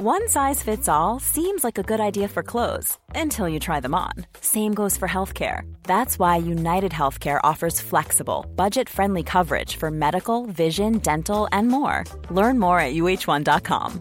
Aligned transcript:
One 0.00 0.28
size 0.28 0.62
fits 0.62 0.88
all 0.88 1.18
seems 1.18 1.64
like 1.64 1.76
a 1.76 1.82
good 1.82 1.98
idea 1.98 2.28
for 2.28 2.44
clothes 2.44 2.96
until 3.16 3.48
you 3.48 3.58
try 3.58 3.80
them 3.80 3.96
on. 3.96 4.12
Same 4.40 4.72
goes 4.72 4.96
for 4.96 5.08
healthcare. 5.08 5.62
That's 5.82 6.20
why 6.20 6.36
United 6.36 6.92
Healthcare 6.92 7.40
offers 7.42 7.80
flexible, 7.80 8.46
budget 8.54 8.88
friendly 8.88 9.24
coverage 9.24 9.74
for 9.74 9.90
medical, 9.90 10.46
vision, 10.46 10.98
dental, 10.98 11.48
and 11.50 11.66
more. 11.66 12.04
Learn 12.30 12.60
more 12.60 12.78
at 12.78 12.94
uh1.com. 12.94 14.00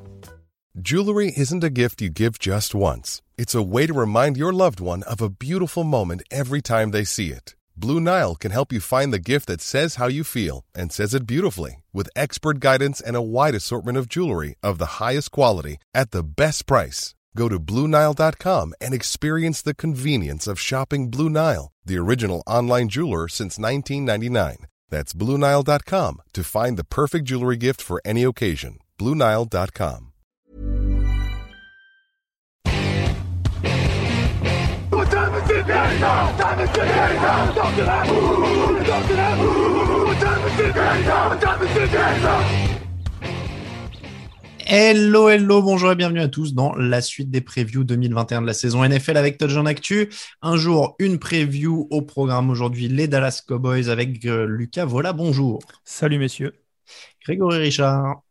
Jewelry 0.79 1.33
isn't 1.35 1.63
a 1.63 1.71
gift 1.71 1.99
you 2.03 2.11
give 2.11 2.37
just 2.37 2.75
once, 2.75 3.23
it's 3.35 3.55
a 3.55 3.63
way 3.63 3.87
to 3.87 3.93
remind 3.93 4.37
your 4.37 4.53
loved 4.53 4.79
one 4.79 5.01
of 5.09 5.19
a 5.19 5.31
beautiful 5.31 5.83
moment 5.83 6.21
every 6.29 6.61
time 6.61 6.91
they 6.91 7.05
see 7.05 7.31
it. 7.31 7.55
Blue 7.75 7.99
Nile 7.99 8.35
can 8.35 8.51
help 8.51 8.71
you 8.71 8.79
find 8.79 9.11
the 9.11 9.29
gift 9.31 9.47
that 9.47 9.61
says 9.61 9.95
how 9.95 10.05
you 10.05 10.23
feel 10.23 10.63
and 10.75 10.93
says 10.93 11.15
it 11.15 11.25
beautifully 11.25 11.83
with 11.97 12.09
expert 12.15 12.59
guidance 12.59 13.01
and 13.01 13.15
a 13.15 13.27
wide 13.35 13.55
assortment 13.55 13.97
of 13.97 14.07
jewelry 14.07 14.55
of 14.61 14.77
the 14.77 14.93
highest 15.01 15.31
quality 15.31 15.77
at 15.93 16.11
the 16.11 16.23
best 16.23 16.67
price. 16.67 17.15
Go 17.35 17.49
to 17.49 17.59
BlueNile.com 17.59 18.73
and 18.79 18.93
experience 18.93 19.61
the 19.61 19.75
convenience 19.75 20.47
of 20.47 20.59
shopping 20.59 21.09
Blue 21.09 21.29
Nile, 21.29 21.71
the 21.85 21.97
original 21.97 22.43
online 22.45 22.89
jeweler 22.89 23.27
since 23.27 23.57
1999. 23.57 24.67
That's 24.89 25.13
BlueNile.com 25.13 26.21
to 26.33 26.43
find 26.43 26.77
the 26.77 26.91
perfect 26.99 27.25
jewelry 27.25 27.57
gift 27.57 27.81
for 27.81 28.01
any 28.05 28.23
occasion. 28.23 28.79
BlueNile.com. 28.99 30.13
Hello, 44.69 45.29
hello, 45.29 45.61
bonjour 45.61 45.91
et 45.91 45.95
bienvenue 45.95 46.21
à 46.21 46.29
tous 46.29 46.53
dans 46.53 46.73
la 46.75 47.01
suite 47.01 47.29
des 47.29 47.41
previews 47.41 47.83
2021 47.83 48.41
de 48.43 48.47
la 48.47 48.53
saison 48.53 48.87
NFL 48.87 49.17
avec 49.17 49.37
Touchdown 49.37 49.67
Actu. 49.67 50.09
Un 50.41 50.55
jour, 50.55 50.95
une 50.99 51.19
preview 51.19 51.87
au 51.91 52.01
programme 52.01 52.49
aujourd'hui, 52.49 52.87
les 52.87 53.09
Dallas 53.09 53.43
Cowboys 53.45 53.89
avec 53.89 54.25
euh, 54.25 54.45
Lucas 54.45 54.85
Vola. 54.85 55.11
Bonjour. 55.11 55.59
Salut 55.83 56.17
messieurs. 56.17 56.53
Grégory 57.25 57.57
Richard. 57.57 58.21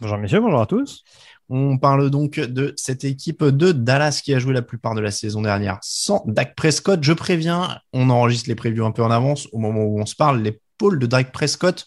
Bonjour 0.00 0.18
messieurs, 0.18 0.40
bonjour 0.40 0.60
à 0.60 0.66
tous. 0.66 1.02
On 1.50 1.76
parle 1.78 2.10
donc 2.10 2.40
de 2.40 2.72
cette 2.76 3.04
équipe 3.04 3.44
de 3.44 3.72
Dallas 3.72 4.20
qui 4.24 4.34
a 4.34 4.38
joué 4.38 4.54
la 4.54 4.62
plupart 4.62 4.94
de 4.94 5.00
la 5.00 5.10
saison 5.10 5.42
dernière 5.42 5.78
sans 5.82 6.22
Dak 6.26 6.54
Prescott. 6.56 7.02
Je 7.02 7.12
préviens, 7.12 7.78
on 7.92 8.08
enregistre 8.10 8.48
les 8.48 8.54
previews 8.54 8.86
un 8.86 8.92
peu 8.92 9.02
en 9.02 9.10
avance. 9.10 9.48
Au 9.52 9.58
moment 9.58 9.84
où 9.84 10.00
on 10.00 10.06
se 10.06 10.16
parle, 10.16 10.42
l'épaule 10.42 10.98
de 10.98 11.06
Dak 11.06 11.32
Prescott 11.32 11.86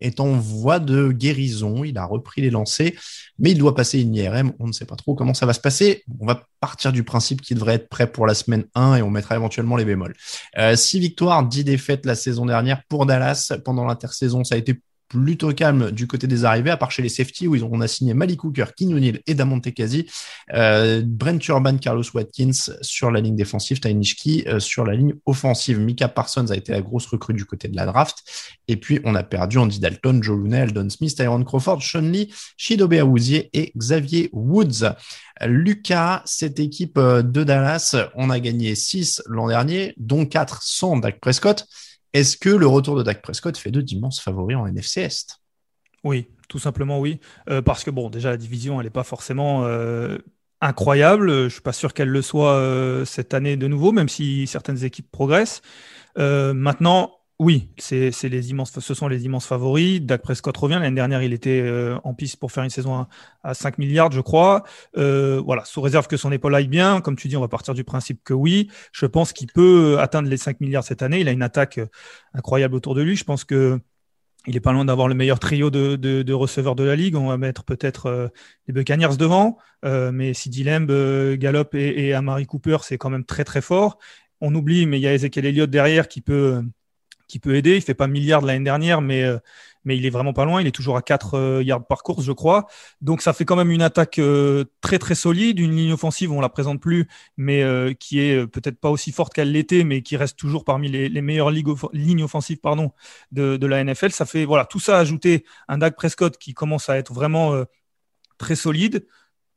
est 0.00 0.20
en 0.20 0.32
voie 0.32 0.78
de 0.78 1.12
guérison. 1.12 1.84
Il 1.84 1.98
a 1.98 2.04
repris 2.04 2.40
les 2.40 2.50
lancers, 2.50 2.92
mais 3.38 3.50
il 3.52 3.58
doit 3.58 3.74
passer 3.74 4.00
une 4.00 4.14
IRM. 4.14 4.52
On 4.58 4.66
ne 4.66 4.72
sait 4.72 4.86
pas 4.86 4.96
trop 4.96 5.14
comment 5.14 5.34
ça 5.34 5.46
va 5.46 5.52
se 5.52 5.60
passer. 5.60 6.02
On 6.20 6.26
va 6.26 6.42
partir 6.60 6.92
du 6.92 7.04
principe 7.04 7.42
qu'il 7.42 7.56
devrait 7.56 7.74
être 7.74 7.88
prêt 7.88 8.10
pour 8.10 8.26
la 8.26 8.34
semaine 8.34 8.64
1 8.74 8.96
et 8.96 9.02
on 9.02 9.10
mettra 9.10 9.36
éventuellement 9.36 9.76
les 9.76 9.84
bémols. 9.84 10.14
Euh, 10.58 10.76
6 10.76 10.98
victoires, 10.98 11.46
10 11.46 11.64
défaites 11.64 12.06
la 12.06 12.14
saison 12.14 12.46
dernière 12.46 12.82
pour 12.88 13.06
Dallas. 13.06 13.52
Pendant 13.64 13.84
l'intersaison, 13.84 14.44
ça 14.44 14.54
a 14.54 14.58
été 14.58 14.80
plutôt 15.08 15.52
calme 15.52 15.90
du 15.90 16.06
côté 16.06 16.26
des 16.26 16.44
arrivées, 16.44 16.70
à 16.70 16.76
part 16.76 16.90
chez 16.90 17.02
les 17.02 17.08
safety 17.08 17.46
où 17.46 17.56
on 17.70 17.80
a 17.80 17.88
signé 17.88 18.14
Malik 18.14 18.44
Hooker, 18.44 18.66
King 18.76 18.94
O'Neill 18.94 19.20
et 19.26 19.34
Damon 19.34 19.60
Tekasi, 19.60 20.06
euh, 20.52 21.02
Brent 21.04 21.40
Urban, 21.48 21.78
Carlos 21.78 22.04
Watkins 22.14 22.72
sur 22.80 23.10
la 23.10 23.20
ligne 23.20 23.36
défensive, 23.36 23.80
Tainishki 23.80 24.44
euh, 24.46 24.60
sur 24.60 24.84
la 24.84 24.94
ligne 24.94 25.14
offensive. 25.26 25.78
Mika 25.78 26.08
Parsons 26.08 26.50
a 26.50 26.56
été 26.56 26.72
la 26.72 26.80
grosse 26.80 27.06
recrue 27.06 27.34
du 27.34 27.44
côté 27.44 27.68
de 27.68 27.76
la 27.76 27.86
draft. 27.86 28.18
Et 28.68 28.76
puis, 28.76 29.00
on 29.04 29.14
a 29.14 29.22
perdu 29.22 29.58
Andy 29.58 29.78
Dalton, 29.78 30.22
Joe 30.22 30.38
Looney, 30.38 30.66
Don 30.72 30.88
Smith, 30.88 31.14
Tyron 31.14 31.44
Crawford, 31.44 31.82
Sean 31.82 32.00
Lee, 32.00 32.32
Shidobe 32.56 32.94
Awuzie 32.94 33.50
et 33.52 33.72
Xavier 33.76 34.30
Woods. 34.32 34.94
Lucas, 35.42 36.22
cette 36.24 36.60
équipe 36.60 36.98
euh, 36.98 37.22
de 37.22 37.44
Dallas, 37.44 37.96
on 38.14 38.30
a 38.30 38.38
gagné 38.40 38.74
6 38.74 39.22
l'an 39.26 39.48
dernier, 39.48 39.94
dont 39.96 40.26
4 40.26 40.62
sans 40.62 40.96
Dak 40.96 41.20
Prescott. 41.20 41.66
Est-ce 42.14 42.36
que 42.36 42.48
le 42.48 42.66
retour 42.66 42.96
de 42.96 43.02
Dak 43.02 43.22
Prescott 43.22 43.58
fait 43.58 43.72
d'immenses 43.72 44.20
favoris 44.20 44.56
en 44.56 44.66
NFC 44.66 45.00
Est? 45.00 45.40
Oui, 46.04 46.28
tout 46.48 46.60
simplement 46.60 47.00
oui. 47.00 47.18
Euh, 47.50 47.60
parce 47.60 47.82
que 47.82 47.90
bon, 47.90 48.08
déjà 48.08 48.30
la 48.30 48.36
division, 48.36 48.80
elle 48.80 48.86
n'est 48.86 48.90
pas 48.90 49.02
forcément 49.02 49.64
euh, 49.64 50.18
incroyable. 50.60 51.44
Je 51.44 51.48
suis 51.48 51.60
pas 51.60 51.72
sûr 51.72 51.92
qu'elle 51.92 52.08
le 52.08 52.22
soit 52.22 52.52
euh, 52.52 53.04
cette 53.04 53.34
année 53.34 53.56
de 53.56 53.66
nouveau, 53.66 53.90
même 53.90 54.08
si 54.08 54.46
certaines 54.46 54.84
équipes 54.84 55.10
progressent. 55.10 55.60
Maintenant, 56.16 57.10
oui, 57.40 57.70
c'est 57.78 58.10
les 58.24 58.50
immenses, 58.50 58.78
ce 58.78 58.94
sont 58.94 59.08
les 59.08 59.24
immenses 59.24 59.46
favoris. 59.46 60.00
Dak 60.00 60.22
Prescott 60.22 60.56
revient. 60.56 60.78
L'année 60.80 60.94
dernière, 60.94 61.22
il 61.22 61.32
était 61.32 61.60
euh, 61.60 61.98
en 62.04 62.14
piste 62.14 62.36
pour 62.36 62.52
faire 62.52 62.62
une 62.62 62.70
saison 62.70 62.94
à, 62.94 63.08
à 63.42 63.54
5 63.54 63.78
milliards, 63.78 64.12
je 64.12 64.20
crois. 64.20 64.62
Euh, 64.96 65.42
voilà, 65.44 65.64
sous 65.64 65.80
réserve 65.80 66.06
que 66.06 66.16
son 66.16 66.30
épaule 66.30 66.54
aille 66.54 66.68
bien. 66.68 67.00
Comme 67.00 67.16
tu 67.16 67.26
dis, 67.26 67.36
on 67.36 67.40
va 67.40 67.48
partir 67.48 67.74
du 67.74 67.82
principe 67.82 68.22
que 68.22 68.34
oui. 68.34 68.70
Je 68.92 69.06
pense 69.06 69.32
qu'il 69.32 69.48
peut 69.48 69.98
atteindre 69.98 70.28
les 70.28 70.36
5 70.36 70.60
milliards 70.60 70.84
cette 70.84 71.02
année. 71.02 71.20
Il 71.20 71.28
a 71.28 71.32
une 71.32 71.42
attaque 71.42 71.78
euh, 71.78 71.86
incroyable 72.34 72.76
autour 72.76 72.94
de 72.94 73.02
lui. 73.02 73.16
Je 73.16 73.24
pense 73.24 73.44
que 73.44 73.80
il 74.46 74.56
est 74.56 74.60
pas 74.60 74.72
loin 74.72 74.84
d'avoir 74.84 75.08
le 75.08 75.14
meilleur 75.14 75.38
trio 75.38 75.70
de, 75.70 75.96
de, 75.96 76.32
receveurs 76.32 76.74
de 76.74 76.84
la 76.84 76.96
ligue. 76.96 77.16
On 77.16 77.28
va 77.28 77.36
mettre 77.36 77.64
peut-être 77.64 78.06
euh, 78.06 78.28
les 78.66 78.74
Buccaneers 78.74 79.16
devant, 79.18 79.58
euh, 79.84 80.12
mais 80.12 80.34
si 80.34 80.50
Lamb, 80.62 80.90
euh, 80.90 81.36
Gallup 81.36 81.74
et, 81.74 82.06
et 82.06 82.14
Amari 82.14 82.46
Cooper, 82.46 82.78
c'est 82.82 82.98
quand 82.98 83.10
même 83.10 83.24
très 83.24 83.44
très 83.44 83.60
fort. 83.60 83.98
On 84.40 84.54
oublie, 84.54 84.86
mais 84.86 84.98
il 84.98 85.02
y 85.02 85.06
a 85.06 85.14
Ezekiel 85.14 85.46
Elliott 85.46 85.70
derrière 85.70 86.08
qui 86.08 86.20
peut 86.20 86.62
qui 87.26 87.38
peut 87.38 87.54
aider. 87.56 87.76
Il 87.76 87.82
fait 87.82 87.94
pas 87.94 88.06
milliard 88.06 88.42
de 88.42 88.46
l'année 88.46 88.64
dernière, 88.64 89.00
mais 89.00 89.22
euh, 89.22 89.38
mais 89.84 89.98
il 89.98 90.06
est 90.06 90.10
vraiment 90.10 90.32
pas 90.32 90.44
loin. 90.44 90.60
Il 90.60 90.66
est 90.66 90.72
toujours 90.72 90.96
à 90.96 91.02
4 91.02 91.34
euh, 91.34 91.62
yards 91.62 91.86
par 91.86 92.02
course, 92.02 92.24
je 92.24 92.32
crois. 92.32 92.66
Donc 93.00 93.20
ça 93.22 93.32
fait 93.32 93.44
quand 93.44 93.56
même 93.56 93.70
une 93.70 93.82
attaque 93.82 94.18
euh, 94.18 94.64
très 94.80 94.98
très 94.98 95.14
solide, 95.14 95.58
une 95.58 95.76
ligne 95.76 95.92
offensive, 95.92 96.32
on 96.32 96.40
la 96.40 96.48
présente 96.48 96.80
plus, 96.80 97.08
mais 97.36 97.62
qui 97.98 98.20
est 98.20 98.46
peut-être 98.46 98.78
pas 98.78 98.90
aussi 98.90 99.12
forte 99.12 99.34
qu'elle 99.34 99.52
l'était, 99.52 99.84
mais 99.84 100.02
qui 100.02 100.16
reste 100.16 100.38
toujours 100.38 100.64
parmi 100.64 100.88
les, 100.88 101.22
meilleures 101.22 101.50
lignes 101.50 102.22
offensives 102.22 102.58
pardon, 102.58 102.92
de, 103.32 103.66
la 103.66 103.82
NFL. 103.84 104.10
Ça 104.10 104.26
fait 104.26 104.44
voilà 104.44 104.64
tout 104.64 104.80
ça 104.80 104.98
ajouté 104.98 105.44
un 105.68 105.78
Dak 105.78 105.96
Prescott 105.96 106.36
qui 106.38 106.54
commence 106.54 106.88
à 106.88 106.96
être 106.98 107.12
vraiment 107.12 107.54
très 108.38 108.56
solide. 108.56 109.06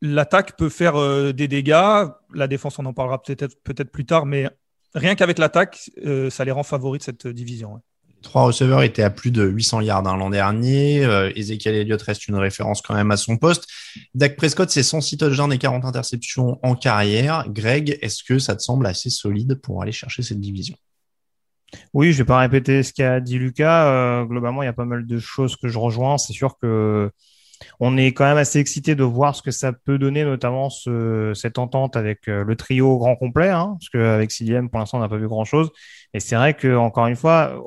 L'attaque 0.00 0.56
peut 0.56 0.68
faire 0.68 0.94
des 1.34 1.48
dégâts. 1.48 2.06
La 2.34 2.46
défense, 2.48 2.78
on 2.78 2.86
en 2.86 2.92
parlera 2.92 3.22
peut-être 3.22 3.62
peut-être 3.62 3.90
plus 3.90 4.06
tard, 4.06 4.26
mais 4.26 4.48
rien 4.94 5.14
qu'avec 5.14 5.38
l'attaque, 5.38 5.90
euh, 6.04 6.30
ça 6.30 6.44
les 6.44 6.50
rend 6.50 6.62
favoris 6.62 7.00
de 7.00 7.04
cette 7.04 7.26
division. 7.26 7.74
ouais. 7.74 7.80
Les 8.06 8.22
Trois 8.22 8.42
receveurs 8.42 8.82
étaient 8.82 9.02
à 9.02 9.10
plus 9.10 9.30
de 9.30 9.44
800 9.44 9.82
yards 9.82 10.06
hein, 10.06 10.16
l'an 10.16 10.30
dernier. 10.30 11.04
Euh, 11.04 11.30
Ezekiel 11.36 11.76
Elliott 11.76 12.02
reste 12.02 12.26
une 12.26 12.34
référence 12.34 12.82
quand 12.82 12.94
même 12.94 13.10
à 13.12 13.16
son 13.16 13.36
poste. 13.36 13.68
Dak 14.14 14.36
Prescott, 14.36 14.70
c'est 14.70 14.82
106 14.82 15.18
touchdowns 15.18 15.52
et 15.52 15.58
40 15.58 15.84
interceptions 15.84 16.58
en 16.62 16.74
carrière. 16.74 17.44
Greg, 17.48 17.98
est-ce 18.02 18.24
que 18.24 18.38
ça 18.38 18.56
te 18.56 18.62
semble 18.62 18.86
assez 18.86 19.10
solide 19.10 19.60
pour 19.62 19.82
aller 19.82 19.92
chercher 19.92 20.22
cette 20.22 20.40
division? 20.40 20.74
Oui, 21.92 22.12
je 22.12 22.18
vais 22.18 22.26
pas 22.26 22.38
répéter 22.38 22.82
ce 22.82 22.92
qu'a 22.92 23.20
dit 23.20 23.38
Lucas. 23.38 23.86
Euh, 23.86 24.24
globalement, 24.24 24.62
il 24.62 24.66
y 24.66 24.70
a 24.70 24.72
pas 24.72 24.84
mal 24.84 25.06
de 25.06 25.18
choses 25.18 25.56
que 25.56 25.68
je 25.68 25.78
rejoins. 25.78 26.18
C'est 26.18 26.32
sûr 26.32 26.56
que 26.60 27.10
on 27.80 27.96
est 27.96 28.12
quand 28.12 28.24
même 28.24 28.36
assez 28.36 28.58
excité 28.58 28.94
de 28.94 29.04
voir 29.04 29.34
ce 29.34 29.42
que 29.42 29.50
ça 29.50 29.72
peut 29.72 29.98
donner, 29.98 30.24
notamment 30.24 30.70
ce, 30.70 31.32
cette 31.34 31.58
entente 31.58 31.96
avec 31.96 32.28
euh, 32.28 32.44
le 32.44 32.56
trio 32.56 32.98
grand 32.98 33.16
complet, 33.16 33.48
hein, 33.48 33.76
parce 33.78 33.88
qu'avec 33.90 34.30
CDM, 34.30 34.68
pour 34.68 34.78
l'instant, 34.78 34.98
on 34.98 35.00
n'a 35.00 35.08
pas 35.08 35.16
vu 35.16 35.28
grand-chose. 35.28 35.70
Et 36.14 36.20
c'est 36.20 36.36
vrai 36.36 36.54
que 36.54 36.76
encore 36.76 37.06
une 37.06 37.16
fois, 37.16 37.62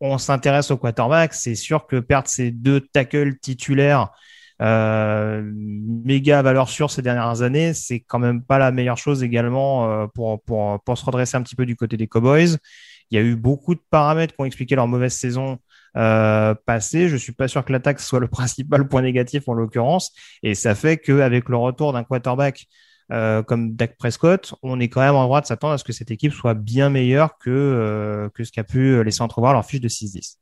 on 0.00 0.18
s'intéresse 0.18 0.70
au 0.70 0.76
quarterback. 0.76 1.34
C'est 1.34 1.54
sûr 1.54 1.86
que 1.86 1.96
perdre 1.96 2.28
ces 2.28 2.50
deux 2.50 2.80
tackles 2.80 3.38
titulaires 3.38 4.12
euh, 4.60 5.40
méga 5.54 6.42
valeur 6.42 6.68
sûre 6.68 6.90
ces 6.90 7.02
dernières 7.02 7.42
années, 7.42 7.74
c'est 7.74 8.00
quand 8.00 8.18
même 8.18 8.42
pas 8.42 8.58
la 8.58 8.72
meilleure 8.72 8.98
chose 8.98 9.22
également 9.22 9.88
euh, 9.88 10.06
pour 10.08 10.98
se 10.98 11.04
redresser 11.04 11.36
un 11.36 11.42
petit 11.42 11.54
peu 11.54 11.64
du 11.64 11.76
côté 11.76 11.96
des 11.96 12.08
Cowboys. 12.08 12.56
Il 13.10 13.16
y 13.16 13.18
a 13.18 13.24
eu 13.24 13.36
beaucoup 13.36 13.74
de 13.74 13.80
paramètres 13.90 14.34
qui 14.34 14.40
ont 14.40 14.44
expliqué 14.44 14.74
leur 14.74 14.88
mauvaise 14.88 15.14
saison 15.14 15.58
euh, 15.98 16.54
passée. 16.66 17.08
Je 17.08 17.16
suis 17.16 17.32
pas 17.32 17.48
sûr 17.48 17.64
que 17.64 17.72
l'attaque 17.72 18.00
soit 18.00 18.20
le 18.20 18.28
principal 18.28 18.88
point 18.88 19.02
négatif 19.02 19.48
en 19.48 19.52
l'occurrence. 19.52 20.12
Et 20.42 20.54
ça 20.54 20.74
fait 20.74 20.96
qu'avec 20.98 21.48
le 21.48 21.56
retour 21.56 21.92
d'un 21.92 22.04
quarterback 22.04 22.66
euh, 23.10 23.42
comme 23.42 23.74
Dak 23.74 23.96
Prescott, 23.96 24.54
on 24.62 24.80
est 24.80 24.88
quand 24.88 25.00
même 25.00 25.14
en 25.14 25.24
droit 25.24 25.40
de 25.40 25.46
s'attendre 25.46 25.72
à 25.72 25.78
ce 25.78 25.84
que 25.84 25.92
cette 25.92 26.10
équipe 26.10 26.32
soit 26.32 26.54
bien 26.54 26.90
meilleure 26.90 27.38
que, 27.38 27.50
euh, 27.50 28.28
que 28.30 28.44
ce 28.44 28.52
qu'a 28.52 28.64
pu 28.64 29.02
laisser 29.02 29.22
entrevoir 29.22 29.54
leur 29.54 29.64
fiche 29.64 29.80
de 29.80 29.88
6-10. 29.88 30.36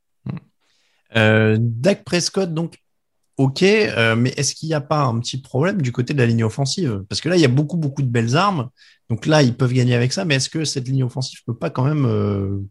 Euh, 1.15 1.57
Dak 1.61 2.05
Prescott, 2.05 2.53
donc, 2.53 2.79
ok, 3.37 3.63
mais 3.63 4.31
est-ce 4.37 4.55
qu'il 4.55 4.69
n'y 4.69 4.75
a 4.75 4.81
pas 4.81 5.03
un 5.03 5.21
petit 5.21 5.41
problème 5.41 5.81
du 5.81 5.93
côté 5.93 6.13
de 6.13 6.19
la 6.19 6.27
ligne 6.27 6.43
offensive? 6.43 7.05
Parce 7.09 7.21
que 7.21 7.29
là, 7.29 7.37
il 7.37 7.41
y 7.41 7.45
a 7.45 7.49
beaucoup, 7.49 7.77
beaucoup 7.77 8.03
de 8.03 8.09
belles 8.09 8.37
armes. 8.37 8.69
Donc 9.09 9.27
là, 9.27 9.43
ils 9.43 9.57
peuvent 9.57 9.73
gagner 9.73 9.95
avec 9.95 10.13
ça, 10.13 10.25
mais 10.25 10.35
est-ce 10.35 10.51
que 10.51 10.65
cette 10.65 10.89
ligne 10.89 11.05
offensive 11.05 11.39
peut 11.47 11.57
pas 11.57 11.71
quand 11.71 11.85
même 11.85 12.69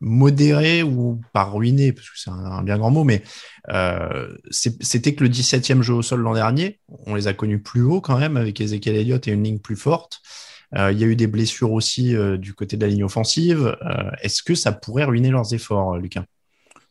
modérer 0.00 0.82
ou 0.82 1.20
pas 1.32 1.44
ruiner, 1.44 1.92
parce 1.92 2.08
que 2.08 2.18
c'est 2.18 2.30
un, 2.30 2.62
bien 2.62 2.78
grand 2.78 2.90
mot, 2.90 3.04
mais 3.04 3.22
euh, 3.70 4.28
c'était 4.50 5.14
que 5.14 5.24
le 5.24 5.30
17e 5.30 5.82
jeu 5.82 5.94
au 5.94 6.02
sol 6.02 6.20
l'an 6.20 6.34
dernier. 6.34 6.80
On 7.06 7.14
les 7.14 7.28
a 7.28 7.34
connus 7.34 7.60
plus 7.60 7.82
haut 7.82 8.00
quand 8.00 8.18
même, 8.18 8.36
avec 8.36 8.60
Ezekiel 8.60 8.96
Elliott 8.96 9.26
et 9.26 9.32
une 9.32 9.44
ligne 9.44 9.58
plus 9.58 9.76
forte. 9.76 10.20
Euh, 10.76 10.92
il 10.92 10.98
y 10.98 11.04
a 11.04 11.06
eu 11.06 11.16
des 11.16 11.26
blessures 11.26 11.72
aussi 11.72 12.14
euh, 12.14 12.36
du 12.36 12.52
côté 12.52 12.76
de 12.76 12.84
la 12.84 12.90
ligne 12.90 13.04
offensive. 13.04 13.76
Est-ce 14.22 14.42
que 14.42 14.54
ça 14.54 14.72
pourrait 14.72 15.04
ruiner 15.04 15.30
leurs 15.30 15.54
efforts, 15.54 15.96
Lucas? 15.96 16.24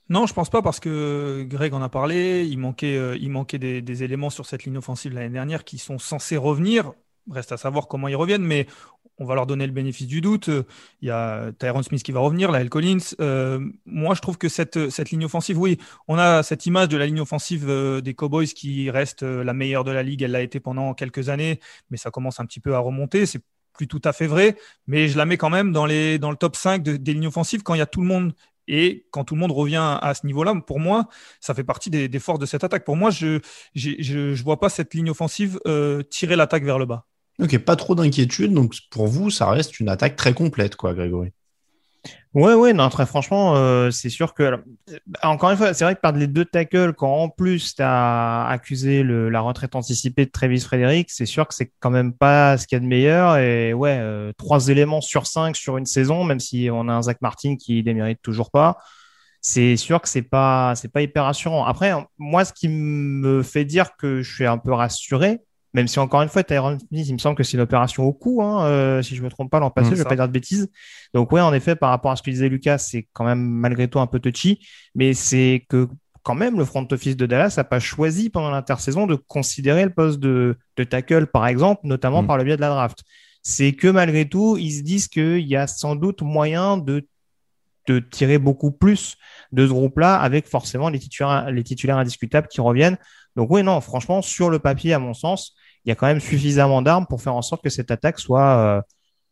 Non, 0.07 0.27
je 0.27 0.33
pense 0.33 0.51
pas 0.51 0.61
parce 0.61 0.79
que 0.79 1.43
Greg 1.47 1.73
en 1.73 1.81
a 1.81 1.89
parlé. 1.89 2.45
Il 2.45 2.59
manquait, 2.59 3.17
il 3.19 3.29
manquait 3.29 3.57
des, 3.57 3.81
des, 3.81 4.03
éléments 4.03 4.29
sur 4.29 4.45
cette 4.45 4.63
ligne 4.63 4.77
offensive 4.77 5.13
l'année 5.13 5.29
dernière 5.29 5.63
qui 5.63 5.79
sont 5.79 5.97
censés 5.97 6.37
revenir. 6.37 6.93
Reste 7.29 7.51
à 7.51 7.57
savoir 7.57 7.87
comment 7.87 8.07
ils 8.07 8.15
reviennent, 8.15 8.43
mais 8.43 8.67
on 9.17 9.25
va 9.25 9.35
leur 9.35 9.45
donner 9.45 9.65
le 9.65 9.71
bénéfice 9.71 10.07
du 10.07 10.21
doute. 10.21 10.49
Il 11.01 11.07
y 11.07 11.11
a 11.11 11.51
Tyron 11.53 11.83
Smith 11.83 12.03
qui 12.03 12.11
va 12.11 12.19
revenir, 12.19 12.53
L. 12.55 12.69
Collins. 12.69 12.97
Euh, 13.19 13.59
moi, 13.85 14.15
je 14.15 14.21
trouve 14.21 14.37
que 14.37 14.49
cette, 14.49 14.75
ligne 15.09 15.25
offensive, 15.25 15.59
oui, 15.59 15.77
on 16.07 16.17
a 16.17 16.43
cette 16.43 16.65
image 16.65 16.89
de 16.89 16.97
la 16.97 17.05
ligne 17.05 17.21
offensive 17.21 17.65
euh, 17.69 18.01
des 18.01 18.13
Cowboys 18.13 18.47
qui 18.47 18.89
reste 18.89 19.23
euh, 19.23 19.43
la 19.43 19.53
meilleure 19.53 19.83
de 19.83 19.91
la 19.91 20.03
ligue. 20.03 20.21
Elle 20.21 20.31
l'a 20.31 20.41
été 20.41 20.59
pendant 20.59 20.93
quelques 20.93 21.29
années, 21.29 21.59
mais 21.89 21.97
ça 21.97 22.11
commence 22.11 22.39
un 22.39 22.45
petit 22.45 22.59
peu 22.59 22.75
à 22.75 22.79
remonter. 22.79 23.25
C'est 23.25 23.41
plus 23.73 23.87
tout 23.87 24.01
à 24.03 24.13
fait 24.13 24.27
vrai, 24.27 24.57
mais 24.87 25.09
je 25.09 25.17
la 25.17 25.25
mets 25.25 25.37
quand 25.37 25.49
même 25.49 25.73
dans, 25.73 25.85
le 25.85 26.35
top 26.35 26.55
5 26.55 26.81
des 26.81 27.13
lignes 27.13 27.27
offensives 27.27 27.61
quand 27.61 27.73
il 27.73 27.79
y 27.79 27.81
a 27.81 27.85
tout 27.85 27.99
le 27.99 28.07
monde 28.07 28.33
et 28.67 29.05
quand 29.11 29.25
tout 29.25 29.35
le 29.35 29.41
monde 29.41 29.51
revient 29.51 29.97
à 30.01 30.13
ce 30.13 30.25
niveau-là, 30.25 30.55
pour 30.65 30.79
moi, 30.79 31.09
ça 31.41 31.53
fait 31.53 31.65
partie 31.65 31.89
des, 31.89 32.19
forces 32.19 32.39
de 32.39 32.45
cette 32.45 32.63
attaque. 32.63 32.85
Pour 32.85 32.95
moi, 32.95 33.11
je 33.11 33.41
ne 33.75 34.43
vois 34.43 34.59
pas 34.59 34.69
cette 34.69 34.93
ligne 34.93 35.09
offensive 35.09 35.59
tirer 36.09 36.35
l'attaque 36.37 36.63
vers 36.63 36.79
le 36.79 36.85
bas. 36.85 37.05
Ok, 37.39 37.57
pas 37.59 37.75
trop 37.75 37.95
d'inquiétude. 37.95 38.53
Donc 38.53 38.75
pour 38.89 39.07
vous, 39.07 39.29
ça 39.29 39.49
reste 39.49 39.79
une 39.79 39.89
attaque 39.89 40.15
très 40.15 40.33
complète, 40.33 40.75
quoi, 40.75 40.93
Grégory. 40.93 41.31
Ouais, 42.33 42.53
ouais, 42.53 42.73
non, 42.73 42.89
très 42.89 43.05
franchement, 43.05 43.55
euh, 43.55 43.91
c'est 43.91 44.09
sûr 44.09 44.33
que. 44.33 44.43
Alors, 44.43 44.59
encore 45.23 45.51
une 45.51 45.57
fois, 45.57 45.73
c'est 45.73 45.85
vrai 45.85 45.95
que 45.95 46.01
par 46.01 46.11
les 46.11 46.27
deux 46.27 46.43
tackles, 46.43 46.93
quand 46.93 47.13
en 47.13 47.29
plus 47.29 47.75
tu 47.75 47.81
as 47.81 48.45
accusé 48.47 49.03
la 49.03 49.39
retraite 49.39 49.73
anticipée 49.73 50.25
de 50.25 50.31
Travis 50.31 50.59
Frédéric, 50.59 51.09
c'est 51.11 51.25
sûr 51.25 51.47
que 51.47 51.53
c'est 51.53 51.71
quand 51.79 51.89
même 51.89 52.13
pas 52.13 52.57
ce 52.57 52.67
qu'il 52.67 52.75
y 52.75 52.79
a 52.79 52.81
de 52.81 52.87
meilleur. 52.87 53.37
Et 53.37 53.73
ouais, 53.73 53.97
euh, 54.01 54.33
trois 54.37 54.67
éléments 54.67 54.99
sur 54.99 55.27
cinq 55.27 55.55
sur 55.55 55.77
une 55.77 55.85
saison, 55.85 56.25
même 56.25 56.41
si 56.41 56.69
on 56.71 56.89
a 56.89 56.93
un 56.93 57.03
Zach 57.03 57.21
Martin 57.21 57.55
qui 57.55 57.81
les 57.81 57.93
mérite 57.93 58.19
toujours 58.21 58.51
pas, 58.51 58.79
c'est 59.39 59.77
sûr 59.77 60.01
que 60.01 60.09
c'est 60.09 60.21
pas, 60.21 60.73
pas 60.93 61.01
hyper 61.01 61.23
rassurant. 61.23 61.65
Après, 61.65 61.93
moi, 62.17 62.43
ce 62.43 62.51
qui 62.51 62.67
me 62.67 63.43
fait 63.43 63.63
dire 63.63 63.95
que 63.97 64.21
je 64.21 64.33
suis 64.33 64.45
un 64.45 64.57
peu 64.57 64.73
rassuré, 64.73 65.39
même 65.75 65.89
si 65.89 65.99
encore 65.99 66.21
une 66.21 66.29
fois, 66.29 66.41
Tyron 66.41 66.79
Smith, 66.79 67.05
il 67.09 67.13
me 67.13 67.17
semble 67.17 67.35
que 67.35 67.43
c'est 67.43 67.57
l'opération 67.57 68.05
au 68.05 68.13
cou, 68.13 68.41
hein, 68.41 68.65
euh, 68.65 69.01
si 69.01 69.13
je 69.13 69.21
me 69.21 69.29
trompe 69.29 69.51
pas 69.51 69.59
l'an 69.59 69.69
passé, 69.69 69.91
mmh, 69.91 69.95
je 69.95 69.97
vais 69.97 70.05
pas 70.05 70.15
dire 70.15 70.27
de 70.27 70.31
bêtises. 70.31 70.69
Donc 71.13 71.33
ouais, 71.33 71.41
en 71.41 71.53
effet, 71.53 71.75
par 71.75 71.89
rapport 71.89 72.11
à 72.11 72.15
ce 72.15 72.23
que 72.23 72.31
disait 72.31 72.47
Lucas, 72.47 72.77
c'est 72.77 73.09
quand 73.11 73.25
même 73.25 73.41
malgré 73.41 73.89
tout 73.89 73.99
un 73.99 74.07
peu 74.07 74.21
touchy, 74.21 74.65
mais 74.95 75.13
c'est 75.13 75.65
que 75.67 75.89
quand 76.23 76.33
même 76.33 76.57
le 76.57 76.63
front 76.63 76.87
office 76.89 77.17
de 77.17 77.25
Dallas 77.25 77.55
n'a 77.57 77.65
pas 77.65 77.81
choisi 77.81 78.29
pendant 78.29 78.51
l'intersaison 78.51 79.05
de 79.05 79.15
considérer 79.15 79.83
le 79.83 79.93
poste 79.93 80.19
de, 80.19 80.57
de 80.77 80.83
tackle, 80.85 81.27
par 81.27 81.45
exemple, 81.45 81.81
notamment 81.83 82.23
mmh. 82.23 82.27
par 82.27 82.37
le 82.37 82.45
biais 82.45 82.55
de 82.55 82.61
la 82.61 82.69
draft. 82.69 83.03
C'est 83.43 83.73
que 83.73 83.89
malgré 83.89 84.29
tout, 84.29 84.55
ils 84.57 84.71
se 84.71 84.81
disent 84.81 85.09
qu'il 85.09 85.45
y 85.45 85.57
a 85.57 85.67
sans 85.67 85.97
doute 85.97 86.21
moyen 86.21 86.77
de 86.77 87.05
de 87.87 87.99
tirer 87.99 88.39
beaucoup 88.39 88.71
plus 88.71 89.15
de 89.51 89.67
ce 89.67 89.71
groupe-là 89.71 90.15
avec 90.15 90.47
forcément 90.47 90.89
les 90.89 90.97
titulaires, 90.97 91.51
les 91.51 91.63
titulaires 91.63 91.97
indiscutables 91.97 92.47
qui 92.47 92.59
reviennent. 92.59 92.97
Donc 93.35 93.51
oui, 93.51 93.63
non, 93.63 93.79
franchement, 93.81 94.21
sur 94.21 94.49
le 94.49 94.59
papier, 94.59 94.93
à 94.93 94.99
mon 94.99 95.13
sens, 95.13 95.55
il 95.85 95.89
y 95.89 95.91
a 95.91 95.95
quand 95.95 96.07
même 96.07 96.19
suffisamment 96.19 96.81
d'armes 96.81 97.05
pour 97.05 97.21
faire 97.21 97.35
en 97.35 97.41
sorte 97.41 97.63
que 97.63 97.69
cette 97.69 97.91
attaque 97.91 98.19
soit 98.19 98.57
euh, 98.57 98.81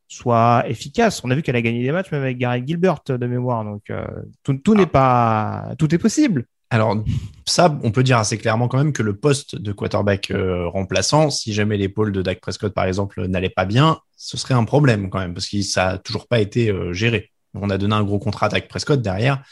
soit 0.08 0.64
efficace. 0.68 1.24
On 1.24 1.32
a 1.32 1.36
vu 1.36 1.42
qu'elle 1.42 1.56
a 1.56 1.62
gagné 1.62 1.84
des 1.84 1.92
matchs 1.92 2.12
même 2.12 2.22
avec 2.22 2.38
Gareth 2.38 2.68
Gilbert 2.68 3.00
de 3.08 3.26
mémoire, 3.26 3.64
donc 3.64 3.90
euh, 3.90 4.06
tout, 4.44 4.54
tout 4.56 4.76
n'est 4.76 4.86
pas 4.86 5.74
tout 5.78 5.94
est 5.94 5.98
possible. 5.98 6.46
Alors 6.70 7.04
ça, 7.46 7.80
on 7.84 7.92
peut 7.92 8.04
dire 8.04 8.18
assez 8.18 8.38
clairement 8.38 8.68
quand 8.68 8.78
même 8.78 8.94
que 8.94 9.04
le 9.04 9.16
poste 9.16 9.56
de 9.56 9.72
quarterback 9.72 10.32
euh, 10.32 10.68
remplaçant, 10.68 11.30
si 11.30 11.54
jamais 11.54 11.78
l'épaule 11.78 12.12
de 12.12 12.22
Dak 12.22 12.42
Prescott 12.42 12.74
par 12.74 12.86
exemple 12.86 13.28
n'allait 13.28 13.50
pas 13.50 13.66
bien, 13.66 14.00
ce 14.16 14.38
serait 14.38 14.56
un 14.56 14.64
problème 14.64 15.10
quand 15.10 15.20
même 15.20 15.34
parce 15.34 15.48
que 15.48 15.62
ça 15.62 15.90
a 15.90 15.98
toujours 15.98 16.28
pas 16.28 16.40
été 16.40 16.70
euh, 16.70 16.94
géré. 16.94 17.32
On 17.54 17.70
a 17.70 17.78
donné 17.78 17.94
un 17.94 18.04
gros 18.04 18.20
contrat 18.20 18.48
à 18.48 18.50
Dak 18.50 18.68
Prescott 18.68 19.02
derrière, 19.02 19.44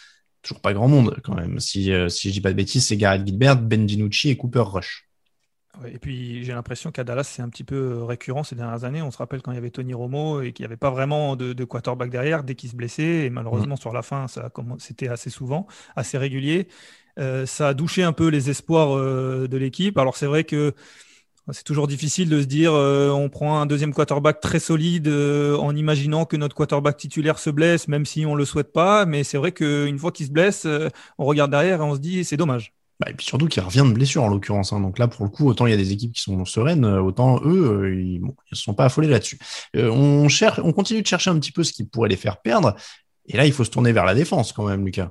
toujours 0.41 0.61
pas 0.61 0.73
grand 0.73 0.87
monde 0.87 1.19
quand 1.23 1.35
même. 1.35 1.59
Si 1.59 1.91
si 2.09 2.29
je 2.29 2.33
dis 2.33 2.41
pas 2.41 2.49
de 2.49 2.55
bêtises, 2.55 2.87
c'est 2.87 2.97
Gareth 2.97 3.25
Gilbert, 3.25 3.57
Ben 3.57 3.85
DiNucci 3.85 4.29
et 4.29 4.37
Cooper 4.37 4.63
Rush. 4.65 5.10
Et 5.87 5.99
puis 5.99 6.43
j'ai 6.43 6.53
l'impression 6.53 6.91
qu'à 6.91 7.03
Dallas, 7.03 7.23
c'est 7.23 7.41
un 7.41 7.49
petit 7.49 7.63
peu 7.63 7.75
euh, 7.75 8.03
récurrent 8.03 8.43
ces 8.43 8.55
dernières 8.55 8.83
années. 8.83 9.01
On 9.01 9.11
se 9.11 9.17
rappelle 9.17 9.41
quand 9.41 9.51
il 9.51 9.55
y 9.55 9.57
avait 9.57 9.71
Tony 9.71 9.93
Romo 9.93 10.41
et 10.41 10.53
qu'il 10.53 10.63
n'y 10.63 10.67
avait 10.67 10.77
pas 10.77 10.89
vraiment 10.89 11.35
de, 11.35 11.53
de, 11.53 11.63
quarterback 11.63 12.09
derrière 12.09 12.43
dès 12.43 12.55
qu'il 12.55 12.69
se 12.69 12.75
blessait. 12.75 13.25
Et 13.25 13.29
malheureusement, 13.29 13.75
mmh. 13.75 13.81
sur 13.81 13.93
la 13.93 14.01
fin, 14.01 14.25
c'était 14.79 15.07
assez 15.07 15.29
souvent, 15.29 15.67
assez 15.95 16.17
régulier. 16.17 16.67
Euh, 17.19 17.45
ça 17.45 17.69
a 17.69 17.73
douché 17.73 18.03
un 18.03 18.13
peu 18.13 18.27
les 18.27 18.49
espoirs 18.49 18.95
euh, 18.97 19.47
de 19.47 19.57
l'équipe. 19.57 19.97
Alors 19.97 20.15
c'est 20.15 20.27
vrai 20.27 20.43
que 20.43 20.73
c'est 21.51 21.63
toujours 21.63 21.87
difficile 21.87 22.29
de 22.29 22.41
se 22.41 22.45
dire 22.45 22.73
euh, 22.73 23.09
on 23.09 23.29
prend 23.29 23.59
un 23.59 23.65
deuxième 23.65 23.93
quarterback 23.93 24.39
très 24.41 24.59
solide 24.59 25.07
euh, 25.07 25.57
en 25.57 25.75
imaginant 25.75 26.25
que 26.25 26.37
notre 26.37 26.55
quarterback 26.55 26.97
titulaire 26.97 27.39
se 27.39 27.49
blesse, 27.49 27.87
même 27.87 28.05
si 28.05 28.25
on 28.25 28.35
le 28.35 28.45
souhaite 28.45 28.71
pas. 28.71 29.05
Mais 29.05 29.23
c'est 29.23 29.37
vrai 29.37 29.51
qu'une 29.51 29.97
fois 29.97 30.11
qu'il 30.11 30.27
se 30.27 30.31
blesse, 30.31 30.65
euh, 30.65 30.89
on 31.17 31.25
regarde 31.25 31.51
derrière 31.51 31.79
et 31.81 31.83
on 31.83 31.95
se 31.95 31.99
dit 31.99 32.23
c'est 32.23 32.37
dommage. 32.37 32.73
Bah, 33.01 33.09
et 33.09 33.15
puis 33.15 33.25
surtout 33.25 33.47
qu'il 33.47 33.63
revient 33.63 33.83
de 33.83 33.93
blessure 33.93 34.21
en 34.21 34.27
l'occurrence. 34.27 34.73
Hein. 34.73 34.79
Donc 34.79 34.99
là, 34.99 35.07
pour 35.07 35.25
le 35.25 35.31
coup, 35.31 35.47
autant 35.47 35.65
il 35.65 35.71
y 35.71 35.73
a 35.73 35.77
des 35.77 35.91
équipes 35.91 36.13
qui 36.13 36.21
sont 36.21 36.45
sereines, 36.45 36.85
autant 36.85 37.41
eux, 37.43 37.81
euh, 37.83 37.95
ils 37.99 38.21
ne 38.21 38.29
se 38.51 38.61
sont 38.61 38.75
pas 38.75 38.85
affolés 38.85 39.07
là-dessus. 39.07 39.39
Euh, 39.75 39.89
on, 39.89 40.29
cherche, 40.29 40.61
on 40.63 40.71
continue 40.71 41.01
de 41.01 41.07
chercher 41.07 41.31
un 41.31 41.39
petit 41.39 41.51
peu 41.51 41.63
ce 41.63 41.73
qui 41.73 41.83
pourrait 41.83 42.09
les 42.09 42.15
faire 42.15 42.41
perdre. 42.41 42.75
Et 43.25 43.37
là, 43.37 43.47
il 43.47 43.53
faut 43.53 43.63
se 43.63 43.71
tourner 43.71 43.91
vers 43.91 44.05
la 44.05 44.13
défense 44.13 44.53
quand 44.53 44.65
même, 44.67 44.85
Lucas. 44.85 45.09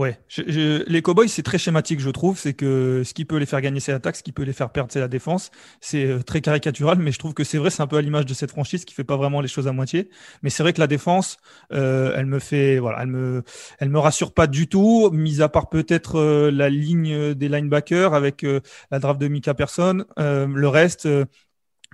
Ouais, 0.00 0.18
je, 0.28 0.40
je, 0.46 0.82
les 0.90 1.02
Cowboys, 1.02 1.28
c'est 1.28 1.42
très 1.42 1.58
schématique, 1.58 2.00
je 2.00 2.08
trouve. 2.08 2.38
C'est 2.38 2.54
que 2.54 3.02
ce 3.04 3.12
qui 3.12 3.26
peut 3.26 3.36
les 3.36 3.44
faire 3.44 3.60
gagner, 3.60 3.80
c'est 3.80 3.92
l'attaque, 3.92 4.16
ce 4.16 4.22
qui 4.22 4.32
peut 4.32 4.44
les 4.44 4.54
faire 4.54 4.70
perdre, 4.72 4.90
c'est 4.90 4.98
la 4.98 5.08
défense. 5.08 5.50
C'est 5.82 6.06
euh, 6.06 6.22
très 6.22 6.40
caricatural, 6.40 6.98
mais 6.98 7.12
je 7.12 7.18
trouve 7.18 7.34
que 7.34 7.44
c'est 7.44 7.58
vrai, 7.58 7.68
c'est 7.68 7.82
un 7.82 7.86
peu 7.86 7.98
à 7.98 8.00
l'image 8.00 8.24
de 8.24 8.32
cette 8.32 8.50
franchise 8.50 8.86
qui 8.86 8.94
fait 8.94 9.04
pas 9.04 9.18
vraiment 9.18 9.42
les 9.42 9.48
choses 9.48 9.68
à 9.68 9.72
moitié. 9.72 10.08
Mais 10.42 10.48
c'est 10.48 10.62
vrai 10.62 10.72
que 10.72 10.80
la 10.80 10.86
défense, 10.86 11.36
euh, 11.74 12.14
elle 12.16 12.24
me 12.24 12.38
fait, 12.38 12.78
voilà, 12.78 13.02
elle 13.02 13.08
me, 13.08 13.42
elle 13.78 13.90
me 13.90 13.98
rassure 13.98 14.32
pas 14.32 14.46
du 14.46 14.68
tout, 14.68 15.10
mis 15.12 15.42
à 15.42 15.50
part 15.50 15.68
peut-être 15.68 16.18
euh, 16.18 16.50
la 16.50 16.70
ligne 16.70 17.34
des 17.34 17.50
linebackers 17.50 18.14
avec 18.14 18.46
la 18.90 18.98
draft 19.00 19.20
de 19.20 19.28
Mika 19.28 19.52
Person. 19.52 20.06
Le 20.16 20.68
reste, 20.68 21.06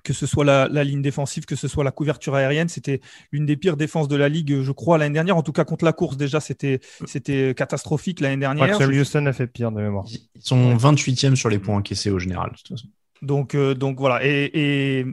que 0.07 0.13
ce 0.13 0.25
soit 0.25 0.45
la, 0.45 0.69
la, 0.69 0.85
ligne 0.85 1.03
défensive, 1.03 1.47
que 1.47 1.57
ce 1.57 1.67
soit 1.67 1.83
la 1.83 1.91
couverture 1.91 2.37
aérienne. 2.37 2.69
C'était 2.69 3.01
l'une 3.33 3.45
des 3.45 3.57
pires 3.57 3.77
défenses 3.77 4.07
de 4.07 4.15
la 4.15 4.29
ligue, 4.29 4.61
je 4.63 4.71
crois, 4.71 4.99
l'année 4.99 5.15
dernière. 5.15 5.37
En 5.37 5.43
tout 5.43 5.51
cas, 5.51 5.65
contre 5.65 5.85
la 5.85 5.93
course, 5.93 6.17
déjà, 6.17 6.39
c'était 6.39 6.79
c'était 7.07 7.55
catastrophique 7.57 8.21
l'année 8.21 8.37
dernière. 8.37 8.79
Ouais, 8.79 9.01
Houston 9.01 9.27
a 9.27 9.33
fait 9.33 9.49
pire 9.49 9.73
de 9.73 9.81
mémoire. 9.81 10.05
Ils 10.09 10.43
sont 10.43 10.77
28e 10.77 11.35
sur 11.35 11.49
les 11.49 11.59
points 11.59 11.77
encaissés 11.77 12.11
au 12.11 12.21
général, 12.21 12.53
de 12.53 12.57
toute 12.57 12.69
façon. 12.69 12.87
Donc, 13.21 13.57
euh, 13.57 13.75
donc 13.75 13.99
voilà. 13.99 14.25
Et, 14.25 14.51
et 14.55 15.07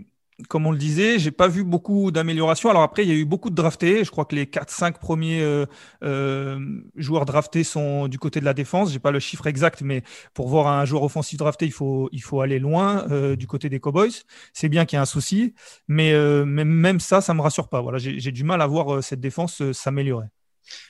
comme 0.47 0.65
on 0.65 0.71
le 0.71 0.77
disait, 0.77 1.19
j'ai 1.19 1.31
pas 1.31 1.47
vu 1.47 1.63
beaucoup 1.63 2.12
d'améliorations. 2.12 2.69
Alors 2.69 2.81
après, 2.81 3.03
il 3.03 3.09
y 3.09 3.12
a 3.12 3.15
eu 3.15 3.25
beaucoup 3.25 3.50
de 3.50 3.56
draftés. 3.56 4.03
Je 4.03 4.12
crois 4.12 4.25
que 4.25 4.35
les 4.35 4.45
4-5 4.45 4.94
premiers 4.94 5.41
euh, 5.41 5.65
euh, 6.03 6.59
joueurs 6.95 7.25
draftés 7.25 7.63
sont 7.63 8.07
du 8.07 8.19
côté 8.19 8.39
de 8.39 8.45
la 8.45 8.53
défense. 8.53 8.91
J'ai 8.91 9.00
pas 9.00 9.12
le 9.12 9.19
chiffre 9.19 9.47
exact, 9.47 9.81
mais 9.81 10.03
pour 10.33 10.47
voir 10.47 10.68
un 10.68 10.85
joueur 10.85 11.03
offensif 11.03 11.38
drafté, 11.38 11.65
il 11.65 11.71
faut 11.71 12.09
il 12.12 12.21
faut 12.21 12.41
aller 12.41 12.59
loin 12.59 13.06
euh, 13.12 13.35
du 13.35 13.47
côté 13.47 13.69
des 13.69 13.80
Cowboys. 13.80 14.13
C'est 14.53 14.69
bien 14.69 14.85
qu'il 14.85 14.97
y 14.97 15.00
ait 15.00 15.01
un 15.01 15.06
souci, 15.06 15.53
mais, 15.88 16.13
même 16.46 17.00
ça, 17.00 17.22
ça 17.22 17.34
me 17.34 17.41
rassure 17.41 17.69
pas. 17.69 17.81
Voilà, 17.81 17.98
j'ai 17.98 18.31
du 18.31 18.43
mal 18.43 18.62
à 18.62 18.67
voir 18.67 19.03
cette 19.03 19.19
défense 19.19 19.72
s'améliorer. 19.72 20.27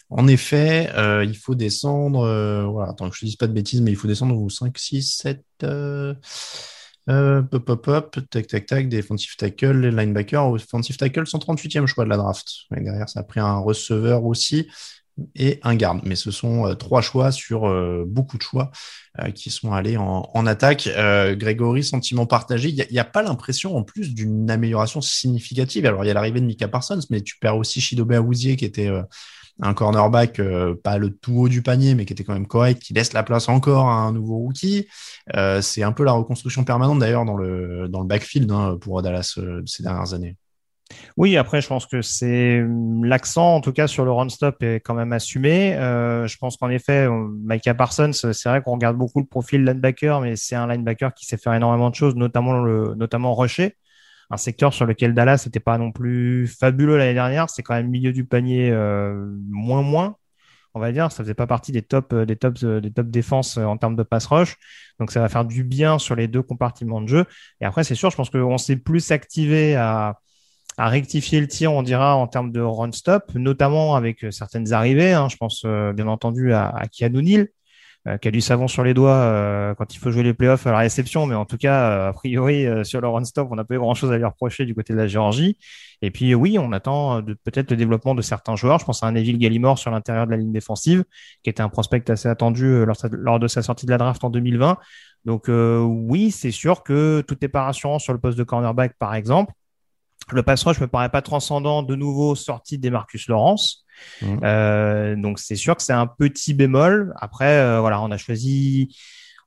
En 0.10 0.27
effet, 0.27 0.89
il 1.24 1.36
faut 1.36 1.56
descendre. 1.56 2.70
voilà, 2.72 2.91
attends 2.91 3.10
que 3.10 3.15
je 3.15 3.25
dise 3.25 3.36
pas 3.36 3.48
de 3.48 3.53
bêtises, 3.53 3.82
mais 3.82 3.91
il 3.91 3.98
faut 3.98 4.08
descendre 4.08 4.38
au 4.39 4.50
5, 4.50 4.77
6, 4.77 5.17
7. 5.17 5.44
Euh, 5.63 6.13
pop, 7.05 7.65
pop, 7.65 7.83
pop, 7.83 8.19
tac, 8.29 8.48
tac, 8.48 8.65
tac, 8.65 8.89
defensive 8.89 9.36
tackle, 9.38 9.81
les 9.81 9.91
linebackers, 9.91 10.48
offensive 10.48 10.98
tackle, 10.98 11.24
138e 11.24 11.86
choix 11.86 12.05
de 12.05 12.10
la 12.10 12.17
draft. 12.17 12.48
Et 12.75 12.81
derrière, 12.81 13.10
ça 13.10 13.22
a 13.22 13.24
pris 13.24 13.39
un 13.39 13.57
receveur 13.57 14.25
aussi 14.25 14.67
et 15.36 15.60
un 15.63 15.75
garde. 15.75 16.01
Mais 16.03 16.15
ce 16.15 16.31
sont 16.31 16.65
euh, 16.65 16.74
trois 16.75 17.01
choix 17.01 17.31
sur 17.31 17.67
euh, 17.67 18.03
beaucoup 18.07 18.38
de 18.38 18.43
choix 18.43 18.72
euh, 19.19 19.31
qui 19.31 19.50
sont 19.50 19.74
allés 19.74 19.98
en, 19.98 20.45
attaque. 20.48 20.88
Euh, 20.88 21.36
Grégory, 21.36 21.83
sentiment 21.83 22.25
partagé. 22.25 22.69
Il 22.69 22.88
n'y 22.91 23.00
a, 23.00 23.01
a, 23.01 23.05
pas 23.05 23.24
l'impression 23.24 23.75
en 23.75 23.83
plus 23.83 24.13
d'une 24.13 24.50
amélioration 24.50 25.01
significative. 25.01 25.86
Alors, 25.86 26.03
il 26.03 26.07
y 26.07 26.12
a 26.12 26.13
l'arrivée 26.13 26.41
de 26.41 26.45
Mika 26.45 26.67
Parsons, 26.67 27.00
mais 27.10 27.22
tu 27.22 27.38
perds 27.39 27.57
aussi 27.57 27.81
Shidobe 27.81 28.13
Awuzie 28.13 28.55
qui 28.55 28.65
était 28.65 28.89
un 29.62 29.74
cornerback, 29.74 30.39
euh, 30.39 30.75
pas 30.75 30.98
le 30.98 31.10
tout 31.12 31.41
haut 31.41 31.50
du 31.50 31.62
panier, 31.62 31.95
mais 31.95 32.05
qui 32.05 32.13
était 32.13 32.24
quand 32.24 32.33
même 32.33 32.48
correct, 32.48 32.81
qui 32.81 32.93
laisse 32.93 33.13
la 33.13 33.24
place 33.24 33.50
encore 33.50 33.88
à 33.88 33.95
un 33.95 34.12
nouveau 34.12 34.38
rookie. 34.38 34.88
Euh, 35.36 35.62
c'est 35.62 35.83
un 35.83 35.91
peu 35.91 36.03
la 36.03 36.13
reconstruction 36.13 36.63
permanente 36.63 37.00
d'ailleurs 37.00 37.25
dans 37.25 37.38
le, 37.38 37.88
backfield 38.03 38.51
hein, 38.51 38.77
pour 38.81 39.01
Dallas 39.01 39.36
euh, 39.38 39.62
ces 39.65 39.83
dernières 39.83 40.13
années. 40.13 40.36
Oui, 41.17 41.38
après, 41.38 41.62
je 41.62 41.67
pense 41.67 41.88
que 41.88 42.01
c'est 42.01 42.63
l'accent, 43.01 43.55
en 43.55 43.62
tout 43.62 43.72
cas, 43.72 43.88
sur 43.88 44.05
le 44.05 44.12
run-stop 44.12 44.62
est 44.62 44.79
quand 44.79 44.93
même 44.93 45.12
assumé. 45.12 45.74
Je 45.74 46.38
pense 46.38 46.57
qu'en 46.57 46.69
effet, 46.69 47.07
Micah 47.10 47.74
Parsons, 47.74 48.12
c'est 48.13 48.45
vrai 48.45 48.62
qu'on 48.62 48.74
regarde 48.74 48.95
beaucoup 48.98 49.19
le 49.19 49.25
profil 49.25 49.63
linebacker, 49.63 50.22
mais 50.22 50.36
c'est 50.36 50.55
un 50.55 50.67
linebacker 50.67 51.15
qui 51.15 51.25
sait 51.25 51.38
faire 51.38 51.53
énormément 51.53 51.89
de 51.89 51.95
choses, 51.95 52.15
notamment 52.15 52.62
notamment 52.95 53.33
rusher 53.33 53.75
un 54.30 54.38
secteur 54.38 54.74
sur 54.74 54.86
lequel 54.86 55.13
Dallas 55.13 55.44
n'était 55.46 55.60
pas 55.60 55.77
non 55.77 55.92
plus 55.92 56.48
fabuleux 56.48 56.98
l'année 56.98 57.13
dernière. 57.13 57.50
C'est 57.50 57.63
quand 57.63 57.75
même 57.75 57.89
milieu 57.89 58.13
du 58.13 58.25
panier 58.25 58.72
euh, 58.72 59.32
moins 59.50 59.82
moins, 59.82 60.15
on 60.74 60.80
va 60.80 60.92
dire. 60.92 61.12
Ça 61.12 61.24
faisait 61.24 61.34
pas 61.34 61.48
partie 61.48 61.72
des 61.72 61.82
top 61.82 62.13
euh, 62.13 62.25
des 62.25 62.36
tops 62.36 62.63
euh, 62.63 62.82
des 62.82 63.34
en 63.34 63.77
termes 63.77 63.96
de 63.96 64.03
pass 64.03 64.25
rush. 64.25 64.56
Donc 65.00 65.12
ça 65.12 65.20
va 65.20 65.30
faire 65.30 65.46
du 65.46 65.63
bien 65.63 66.00
sur 66.00 66.15
les 66.15 66.27
deux 66.27 66.42
compartiments 66.42 67.01
de 67.01 67.08
jeu. 67.08 67.25
Et 67.62 67.65
après, 67.65 67.84
c'est 67.84 67.96
sûr, 67.96 68.10
je 68.10 68.15
pense 68.15 68.30
qu'on 68.30 68.58
s'est 68.58 68.77
plus 68.77 69.12
activé 69.12 69.75
à 69.75 70.89
rectifier 70.89 71.39
le 71.39 71.48
tir, 71.48 71.72
on 71.72 71.84
dira, 71.84 72.15
en 72.15 72.27
termes 72.27 72.51
de 72.51 72.60
run-stop, 72.60 73.36
notamment 73.36 73.96
avec 73.96 74.25
certaines 74.32 74.74
arrivées. 74.74 75.13
Hein. 75.13 75.30
je 75.30 75.38
pense 75.38 75.65
bien 75.65 76.08
entendu 76.08 76.51
à, 76.51 76.70
à 76.70 76.88
euh, 78.05 78.17
qui 78.17 78.27
a 78.27 78.31
du 78.31 78.41
savon 78.41 78.67
sur 78.67 78.83
les 78.83 78.93
doigts 78.93 79.15
euh, 79.15 79.74
quand 79.75 79.95
il 79.95 79.98
faut 79.98 80.12
jouer 80.12 80.24
les 80.24 80.33
playoffs 80.33 80.67
à 80.67 80.72
la 80.72 80.79
réception, 80.79 81.25
mais 81.25 81.36
en 81.36 81.45
tout 81.45 81.55
cas, 81.55 81.89
euh, 81.89 82.10
a 82.10 82.13
priori, 82.13 82.65
sur 82.83 83.00
le 83.00 83.07
run-stop, 83.07 83.48
on 83.50 83.55
n'a 83.55 83.63
pas 83.63 83.75
eu 83.75 83.79
grand-chose 83.79 84.12
à 84.12 84.17
lui 84.17 84.25
reprocher 84.25 84.65
du 84.65 84.75
côté 84.75 84.91
de 84.91 84.98
la 84.98 85.07
Géorgie. 85.07 85.57
Et 86.01 86.12
puis 86.12 86.36
oui, 86.36 86.60
on 86.60 86.74
attend 86.74 87.24
peut-être 87.24 87.72
le 87.72 87.77
développement 87.77 88.13
de 88.13 88.22
certains 88.22 88.57
joueurs. 88.57 88.79
Je 88.79 88.86
pense 88.86 89.03
à 89.03 89.07
un 89.07 89.13
Neville 89.13 89.38
Gallimore 89.38 89.79
sur 89.79 89.89
l'intérieur 89.89 90.25
de 90.25 90.31
la 90.31 90.38
ligne 90.38 90.51
défensive, 90.51 91.05
qui 91.43 91.50
était 91.50 91.62
un 91.62 91.69
prospect 91.69 92.12
assez 92.12 92.27
attendu 92.27 92.83
lors, 92.86 93.39
de 93.39 93.48
sa 93.48 93.62
sortie 93.62 93.86
de 93.86 93.91
la 93.91 93.98
draft 93.98 94.22
en 94.24 94.29
2020. 94.29 94.77
Donc 95.24 95.45
oui, 95.48 96.31
c'est 96.31 96.51
sûr 96.51 96.83
que 96.83 97.24
tout 97.25 97.38
n'est 97.41 97.50
sur 98.00 98.13
le 98.13 98.19
poste 98.19 98.38
de 98.38 98.43
cornerback, 98.43 98.98
par 99.00 99.15
exemple. 99.15 99.53
Le 100.31 100.43
pass 100.43 100.63
rush 100.63 100.81
me 100.81 100.88
paraît 100.88 101.10
pas 101.10 101.22
transcendant 101.22 101.83
de 101.83 101.95
nouveau 101.95 102.36
sorti 102.36 102.77
des 102.77 102.89
Marcus 102.89 103.27
Lawrence. 103.29 103.83
Mmh. 104.21 104.38
Euh, 104.43 105.15
donc 105.15 105.39
c'est 105.39 105.55
sûr 105.55 105.75
que 105.75 105.83
c'est 105.83 105.93
un 105.93 106.07
petit 106.07 106.53
bémol. 106.53 107.13
Après, 107.19 107.57
euh, 107.57 107.79
voilà, 107.79 108.01
on 108.01 108.12
a 108.12 108.17
choisi, 108.17 108.95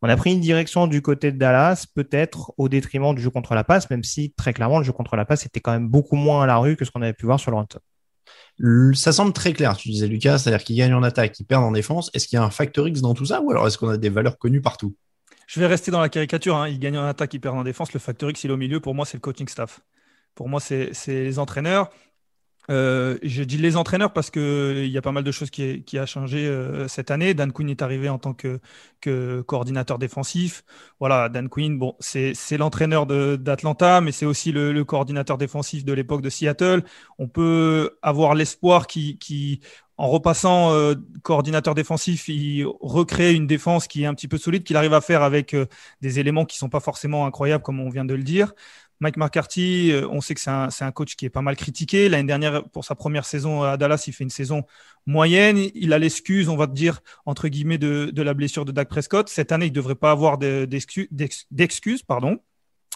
on 0.02 0.08
a 0.08 0.16
pris 0.16 0.32
une 0.32 0.40
direction 0.40 0.86
du 0.86 1.02
côté 1.02 1.32
de 1.32 1.38
Dallas, 1.38 1.86
peut-être 1.94 2.52
au 2.58 2.68
détriment 2.68 3.14
du 3.14 3.22
jeu 3.22 3.30
contre 3.30 3.54
la 3.54 3.64
passe, 3.64 3.88
même 3.90 4.04
si 4.04 4.32
très 4.36 4.52
clairement 4.52 4.78
le 4.78 4.84
jeu 4.84 4.92
contre 4.92 5.16
la 5.16 5.24
passe 5.24 5.46
était 5.46 5.60
quand 5.60 5.72
même 5.72 5.88
beaucoup 5.88 6.16
moins 6.16 6.42
à 6.42 6.46
la 6.46 6.58
rue 6.58 6.76
que 6.76 6.84
ce 6.84 6.90
qu'on 6.90 7.02
avait 7.02 7.12
pu 7.12 7.26
voir 7.26 7.40
sur 7.40 7.50
le 7.50 7.56
run 7.56 8.92
Ça 8.94 9.12
semble 9.12 9.32
très 9.32 9.52
clair, 9.52 9.76
tu 9.76 9.88
disais 9.88 10.06
Lucas, 10.06 10.38
c'est-à-dire 10.38 10.64
qu'ils 10.64 10.76
gagnent 10.76 10.94
en 10.94 11.02
attaque, 11.02 11.38
ils 11.40 11.44
perdent 11.44 11.64
en 11.64 11.72
défense. 11.72 12.10
Est-ce 12.14 12.28
qu'il 12.28 12.36
y 12.36 12.40
a 12.40 12.44
un 12.44 12.50
facteur 12.50 12.88
X 12.88 13.00
dans 13.00 13.14
tout 13.14 13.26
ça 13.26 13.40
ou 13.40 13.50
alors 13.50 13.66
est-ce 13.66 13.78
qu'on 13.78 13.88
a 13.88 13.96
des 13.96 14.10
valeurs 14.10 14.38
connues 14.38 14.62
partout? 14.62 14.94
Je 15.46 15.60
vais 15.60 15.66
rester 15.66 15.90
dans 15.90 16.00
la 16.00 16.08
caricature. 16.08 16.56
Hein. 16.56 16.68
Ils 16.68 16.78
gagnent 16.78 16.98
en 16.98 17.06
attaque, 17.06 17.32
ils 17.34 17.40
perdent 17.40 17.58
en 17.58 17.64
défense. 17.64 17.92
Le 17.92 18.00
facteur 18.00 18.30
X, 18.30 18.44
il 18.44 18.50
est 18.50 18.52
au 18.52 18.56
milieu. 18.56 18.80
Pour 18.80 18.94
moi, 18.94 19.06
c'est 19.06 19.16
le 19.16 19.20
coaching 19.20 19.48
staff. 19.48 19.80
Pour 20.34 20.48
moi, 20.48 20.60
c'est 20.60 20.92
les 21.06 21.38
entraîneurs. 21.38 21.90
Euh, 22.70 23.18
je 23.22 23.42
dis 23.42 23.58
les 23.58 23.76
entraîneurs 23.76 24.12
parce 24.12 24.30
que 24.30 24.82
il 24.84 24.90
y 24.90 24.98
a 24.98 25.02
pas 25.02 25.12
mal 25.12 25.24
de 25.24 25.30
choses 25.30 25.50
qui, 25.50 25.82
qui 25.84 25.98
a 25.98 26.06
changé 26.06 26.46
euh, 26.46 26.88
cette 26.88 27.10
année. 27.10 27.34
Dan 27.34 27.52
Quinn 27.52 27.68
est 27.70 27.82
arrivé 27.82 28.08
en 28.08 28.18
tant 28.18 28.34
que, 28.34 28.60
que 29.00 29.42
coordinateur 29.42 29.98
défensif. 29.98 30.64
Voilà, 31.00 31.28
Dan 31.28 31.48
Quinn, 31.48 31.78
bon, 31.78 31.96
c'est 32.00 32.34
l'entraîneur 32.58 33.06
d'Atlanta, 33.06 34.00
mais 34.00 34.12
c'est 34.12 34.26
aussi 34.26 34.52
le, 34.52 34.72
le, 34.72 34.84
coordinateur 34.84 35.38
défensif 35.38 35.84
de 35.84 35.92
l'époque 35.92 36.22
de 36.22 36.30
Seattle. 36.30 36.82
On 37.18 37.28
peut 37.28 37.98
avoir 38.02 38.34
l'espoir 38.34 38.86
qui, 38.86 39.18
qui, 39.18 39.60
en 39.98 40.08
repassant 40.08 40.72
euh, 40.72 40.94
coordinateur 41.22 41.74
défensif, 41.74 42.28
il 42.28 42.66
recrée 42.80 43.32
une 43.32 43.46
défense 43.46 43.86
qui 43.88 44.02
est 44.02 44.06
un 44.06 44.14
petit 44.14 44.28
peu 44.28 44.36
solide, 44.36 44.62
qu'il 44.62 44.76
arrive 44.76 44.92
à 44.92 45.00
faire 45.00 45.22
avec 45.22 45.54
euh, 45.54 45.66
des 46.02 46.20
éléments 46.20 46.44
qui 46.44 46.58
sont 46.58 46.68
pas 46.68 46.80
forcément 46.80 47.24
incroyables, 47.24 47.62
comme 47.62 47.80
on 47.80 47.88
vient 47.88 48.04
de 48.04 48.14
le 48.14 48.22
dire. 48.22 48.52
Mike 49.00 49.16
McCarthy, 49.16 49.92
euh, 49.92 50.08
on 50.10 50.20
sait 50.20 50.34
que 50.34 50.40
c'est 50.40 50.50
un, 50.50 50.92
coach 50.92 51.16
qui 51.16 51.26
est 51.26 51.30
pas 51.30 51.42
mal 51.42 51.56
critiqué. 51.56 52.08
L'année 52.08 52.26
dernière, 52.26 52.64
pour 52.70 52.84
sa 52.84 52.94
première 52.94 53.24
saison 53.24 53.62
à 53.62 53.76
Dallas, 53.76 54.04
il 54.06 54.12
fait 54.12 54.24
une 54.24 54.30
saison 54.30 54.64
moyenne. 55.06 55.58
Il 55.74 55.92
a 55.92 55.98
l'excuse, 55.98 56.48
on 56.48 56.56
va 56.56 56.66
dire, 56.66 57.00
entre 57.26 57.48
guillemets, 57.48 57.78
de, 57.78 58.22
la 58.22 58.34
blessure 58.34 58.64
de 58.64 58.72
Dak 58.72 58.88
Prescott. 58.88 59.28
Cette 59.28 59.52
année, 59.52 59.66
il 59.66 59.72
devrait 59.72 59.94
pas 59.94 60.10
avoir 60.10 60.38
d'excuses, 60.38 62.02
pardon. 62.06 62.38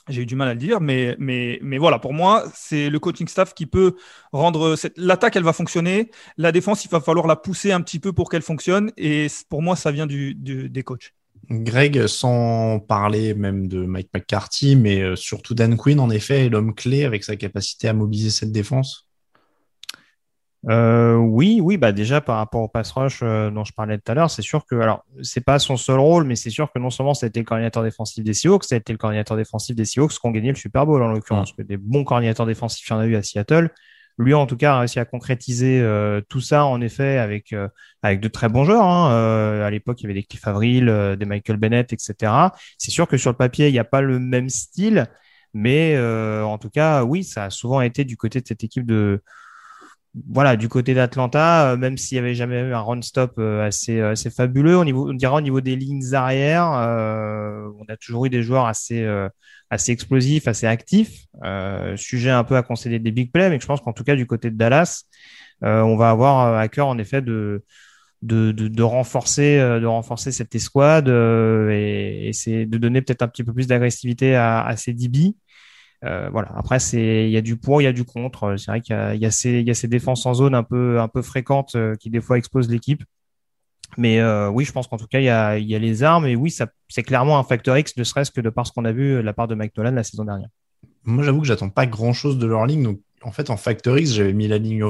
J'ai 0.09 0.23
eu 0.23 0.27
du 0.27 0.35
mal 0.35 0.49
à 0.49 0.55
le 0.55 0.59
dire, 0.59 0.81
mais, 0.81 1.15
mais, 1.21 1.79
voilà, 1.79 1.99
pour 1.99 2.15
moi, 2.15 2.45
c'est 2.55 2.89
le 2.91 2.99
coaching 2.99 3.29
staff 3.29 3.55
qui 3.55 3.67
peut 3.67 3.97
rendre 4.33 4.75
l'attaque, 4.97 5.37
elle 5.37 5.45
va 5.45 5.53
fonctionner. 5.53 6.11
La 6.37 6.53
défense, 6.53 6.85
il 6.85 6.91
va 6.91 7.01
falloir 7.01 7.27
la 7.27 7.37
pousser 7.37 7.71
un 7.73 7.81
petit 7.83 8.01
peu 8.01 8.13
pour 8.13 8.31
qu'elle 8.31 8.43
fonctionne. 8.43 8.93
Et 8.97 9.29
pour 9.49 9.63
moi, 9.63 9.77
ça 9.77 9.93
vient 9.93 10.07
du, 10.07 10.35
du 10.35 10.69
des 10.71 10.83
coachs. 10.83 11.13
Greg, 11.49 12.07
sans 12.07 12.79
parler 12.79 13.35
même 13.35 13.67
de 13.67 13.85
Mike 13.85 14.11
McCarthy, 14.15 14.77
mais 14.77 15.01
euh, 15.01 15.17
surtout 15.17 15.55
Dan 15.55 15.77
Quinn, 15.77 15.99
en 15.99 16.11
effet, 16.11 16.47
est 16.47 16.49
l'homme 16.49 16.75
clé 16.75 17.05
avec 17.05 17.25
sa 17.25 17.37
capacité 17.37 17.89
à 17.89 17.93
mobiliser 17.93 18.31
cette 18.31 18.53
défense 18.53 19.11
euh, 20.69 21.15
oui, 21.15 21.61
oui, 21.63 21.79
bah 21.79 21.91
déjà 21.91 22.21
par 22.21 22.37
rapport 22.37 22.61
au 22.61 22.69
pass 22.69 22.93
rush 22.93 23.21
euh, 23.23 23.51
dont 23.51 23.65
je 23.65 23.73
parlais 23.73 23.97
tout 23.97 24.13
à 24.13 24.15
l'heure, 24.15 24.31
c'est 24.31 24.43
sûr 24.43 24.67
que 24.67 24.75
alors 24.75 25.07
c'est 25.23 25.41
pas 25.43 25.59
son 25.59 25.79
seul 25.79 25.99
rôle, 25.99 26.25
mais 26.25 26.37
c'est 26.37 26.51
sûr 26.51 26.71
que 26.71 26.79
non 26.79 26.91
seulement 26.91 27.15
été 27.15 27.41
le 27.41 27.47
coordinateur 27.47 27.83
défensif 27.83 28.23
des 28.23 28.35
Seahawks, 28.35 28.71
été 28.71 28.93
le 28.93 28.99
coordinateur 28.99 29.39
défensif 29.39 29.75
des 29.75 29.87
Seahawks 29.87 30.13
qui 30.13 30.19
ont 30.23 30.31
gagné 30.31 30.51
le 30.51 30.57
Super 30.57 30.85
Bowl 30.85 31.03
en 31.03 31.09
l'occurrence, 31.09 31.55
que 31.55 31.63
des 31.63 31.79
bons 31.79 32.05
coordinateurs 32.05 32.45
défensifs 32.45 32.87
il 32.87 32.91
y 32.91 32.95
en 32.95 32.99
a 32.99 33.07
eu 33.07 33.17
à 33.17 33.23
Seattle. 33.23 33.71
Lui, 34.21 34.35
en 34.35 34.47
tout 34.47 34.59
cas, 34.59 34.75
a 34.75 34.79
réussi 34.81 34.99
à 34.99 35.07
concrétiser 35.07 35.81
euh, 35.81 36.21
tout 36.29 36.43
ça, 36.43 36.67
en 36.67 36.83
effet, 36.83 37.17
avec 37.17 37.55
euh, 37.55 37.69
avec 38.03 38.21
de 38.21 38.29
très 38.29 38.51
bons 38.51 38.65
joueurs. 38.65 38.85
Hein. 38.85 39.13
Euh, 39.13 39.67
à 39.67 39.71
l'époque, 39.71 39.99
il 40.01 40.03
y 40.03 40.07
avait 40.09 40.15
des 40.15 40.25
Cliff 40.25 40.47
Avril, 40.47 41.17
des 41.19 41.25
Michael 41.25 41.57
Bennett, 41.57 41.91
etc. 41.95 42.53
C'est 42.77 42.91
sûr 42.91 43.09
que 43.09 43.17
sur 43.17 43.31
le 43.31 43.37
papier, 43.39 43.69
il 43.69 43.73
n'y 43.73 43.79
a 43.79 43.85
pas 43.85 44.03
le 44.03 44.19
même 44.19 44.51
style, 44.51 45.07
mais 45.55 45.99
en 45.99 46.59
tout 46.59 46.69
cas, 46.69 47.03
oui, 47.05 47.25
ça 47.25 47.45
a 47.45 47.51
souvent 47.51 47.81
été 47.81 48.05
du 48.05 48.19
côté 48.19 48.43
de 48.43 48.47
cette 48.47 48.63
équipe 48.63 48.85
de 48.85 49.23
voilà, 50.29 50.57
du 50.57 50.69
côté 50.69 50.93
d'Atlanta, 50.93 51.77
même 51.79 51.97
s'il 51.97 52.17
y 52.17 52.19
avait 52.19 52.35
jamais 52.35 52.61
eu 52.61 52.75
un 52.75 52.81
run 52.81 53.01
stop 53.01 53.39
assez 53.39 54.01
assez 54.01 54.29
fabuleux, 54.31 54.77
au 54.77 54.85
niveau, 54.85 55.09
on 55.11 55.15
dira 55.15 55.37
au 55.37 55.41
niveau 55.41 55.61
des 55.63 55.77
lignes 55.77 56.15
arrière, 56.15 56.67
on 56.67 57.85
a 57.89 57.97
toujours 57.97 58.27
eu 58.27 58.31
des 58.31 58.43
joueurs 58.43 58.67
assez 58.67 59.07
assez 59.71 59.93
explosif, 59.93 60.49
assez 60.49 60.67
actif, 60.67 61.27
euh, 61.45 61.97
sujet 61.97 62.31
un 62.31 62.45
peu 62.45 62.57
à 62.57 62.63
concéder 62.63 62.99
des 62.99 63.11
big 63.11 63.33
plays, 63.33 63.51
mais 63.51 63.61
je 63.61 63.67
pense 63.67 63.81
qu'en 63.81 63.93
tout 63.93 64.05
cas 64.05 64.17
du 64.17 64.27
côté 64.27 64.51
de 64.51 64.57
Dallas, 64.57 65.05
euh, 65.65 65.83
on 65.83 65.97
va 65.97 66.11
avoir 66.11 66.57
à 66.59 66.69
cœur 66.69 66.87
en 66.89 66.99
effet 66.99 67.23
de 67.23 67.63
de, 68.23 68.53
de, 68.53 68.83
renforcer 68.83 69.59
euh, 69.59 69.81
de 69.81 69.87
renforcer 69.87 70.33
cette 70.33 70.55
escouade 70.55 71.09
euh, 71.09 71.71
et, 71.71 72.29
et 72.29 72.33
c'est 72.33 72.67
de 72.67 72.79
donner 72.79 73.01
peut-être 73.03 73.23
un 73.23 73.29
petit 73.29 73.45
peu 73.45 73.53
plus 73.53 73.67
d'agressivité 73.67 74.35
à, 74.37 74.63
à 74.65 74.77
ces 74.77 74.93
DB. 74.93 75.35
Euh, 76.05 76.31
voilà. 76.31 76.51
Après, 76.57 76.79
c'est 76.81 77.27
il 77.27 77.31
y 77.31 77.37
a 77.37 77.43
du 77.43 77.57
pour, 77.57 77.83
il 77.83 77.85
y 77.85 77.89
a 77.89 77.93
du 77.93 78.05
contre. 78.05 78.57
C'est 78.57 78.71
vrai 78.71 78.81
qu'il 78.81 78.97
y 79.15 79.19
y 79.19 79.27
a 79.27 79.31
ces 79.31 79.61
il 79.61 79.67
y 79.67 79.71
a 79.71 79.75
ces 79.75 79.89
défenses 79.89 80.27
en 80.27 80.35
zone 80.35 80.55
un 80.55 80.63
peu 80.63 81.01
un 81.01 81.09
peu 81.09 81.23
fréquentes 81.23 81.77
qui 82.01 82.11
des 82.11 82.21
fois 82.21 82.39
exposent 82.39 82.71
l'équipe. 82.71 83.03
Mais 83.99 84.21
euh, 84.21 84.49
oui, 84.51 84.65
je 84.65 84.73
pense 84.73 84.87
qu'en 84.87 84.97
tout 84.99 85.07
cas, 85.09 85.19
il 85.21 85.25
y 85.25 85.29
a, 85.29 85.59
il 85.59 85.67
y 85.67 85.75
a 85.75 85.79
les 85.79 86.03
armes. 86.03 86.27
Et 86.27 86.37
oui, 86.37 86.55
c'est 86.89 87.03
clairement 87.03 87.39
un 87.39 87.45
facteur 87.45 87.77
X, 87.77 87.97
ne 87.97 88.05
serait-ce 88.05 88.31
que 88.31 88.41
de 88.41 88.51
par 88.51 88.67
ce 88.67 88.73
qu'on 88.73 88.85
a 88.85 88.93
vu 88.93 89.15
de 89.15 89.19
la 89.19 89.33
part 89.33 89.49
de 89.49 89.55
Mike 89.55 89.77
Nolan 89.77 89.93
la 89.93 90.05
saison 90.05 90.25
dernière. 90.25 90.49
Moi, 91.05 91.25
j'avoue 91.25 91.41
que 91.41 91.47
j'attends 91.47 91.71
pas 91.71 91.87
grand-chose 91.87 92.39
de 92.39 92.47
leur 92.47 92.67
ligne. 92.67 92.83
Donc, 92.83 93.01
en 93.23 93.33
fait, 93.33 93.51
en 93.51 93.57
Factor 93.57 93.99
X, 93.99 94.13
j'avais 94.13 94.33
mis 94.33 94.49
la 94.49 94.57
ligne 94.57 94.83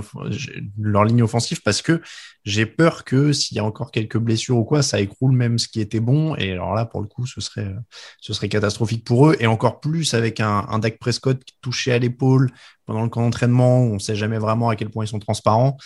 leur 0.79 1.05
ligne 1.05 1.23
offensive 1.23 1.63
parce 1.63 1.83
que 1.83 2.01
j'ai 2.45 2.65
peur 2.65 3.05
que 3.05 3.33
s'il 3.33 3.57
y 3.57 3.61
a 3.61 3.65
encore 3.65 3.91
quelques 3.91 4.19
blessures 4.19 4.57
ou 4.57 4.65
quoi, 4.65 4.83
ça 4.83 5.01
écroule 5.01 5.33
même 5.33 5.59
ce 5.59 5.67
qui 5.67 5.81
était 5.81 5.99
bon. 5.99 6.37
Et 6.37 6.53
alors 6.53 6.75
là, 6.75 6.85
pour 6.85 7.01
le 7.01 7.09
coup, 7.09 7.27
ce 7.27 7.41
serait, 7.41 7.75
ce 8.21 8.33
serait 8.33 8.49
catastrophique 8.49 9.05
pour 9.05 9.29
eux. 9.29 9.37
Et 9.41 9.49
encore 9.49 9.81
plus 9.81 10.15
avec 10.15 10.39
un, 10.39 10.65
un 10.69 10.79
Dak 10.79 10.99
Prescott 10.99 11.43
touché 11.61 11.93
à 11.93 11.99
l'épaule 11.99 12.53
pendant 12.87 13.03
le 13.03 13.09
camp 13.09 13.23
d'entraînement, 13.23 13.83
on 13.83 13.95
ne 13.95 13.99
sait 13.99 14.17
jamais 14.17 14.39
vraiment 14.39 14.69
à 14.69 14.77
quel 14.77 14.91
point 14.91 15.05
ils 15.05 15.09
sont 15.09 15.19
transparents. 15.19 15.77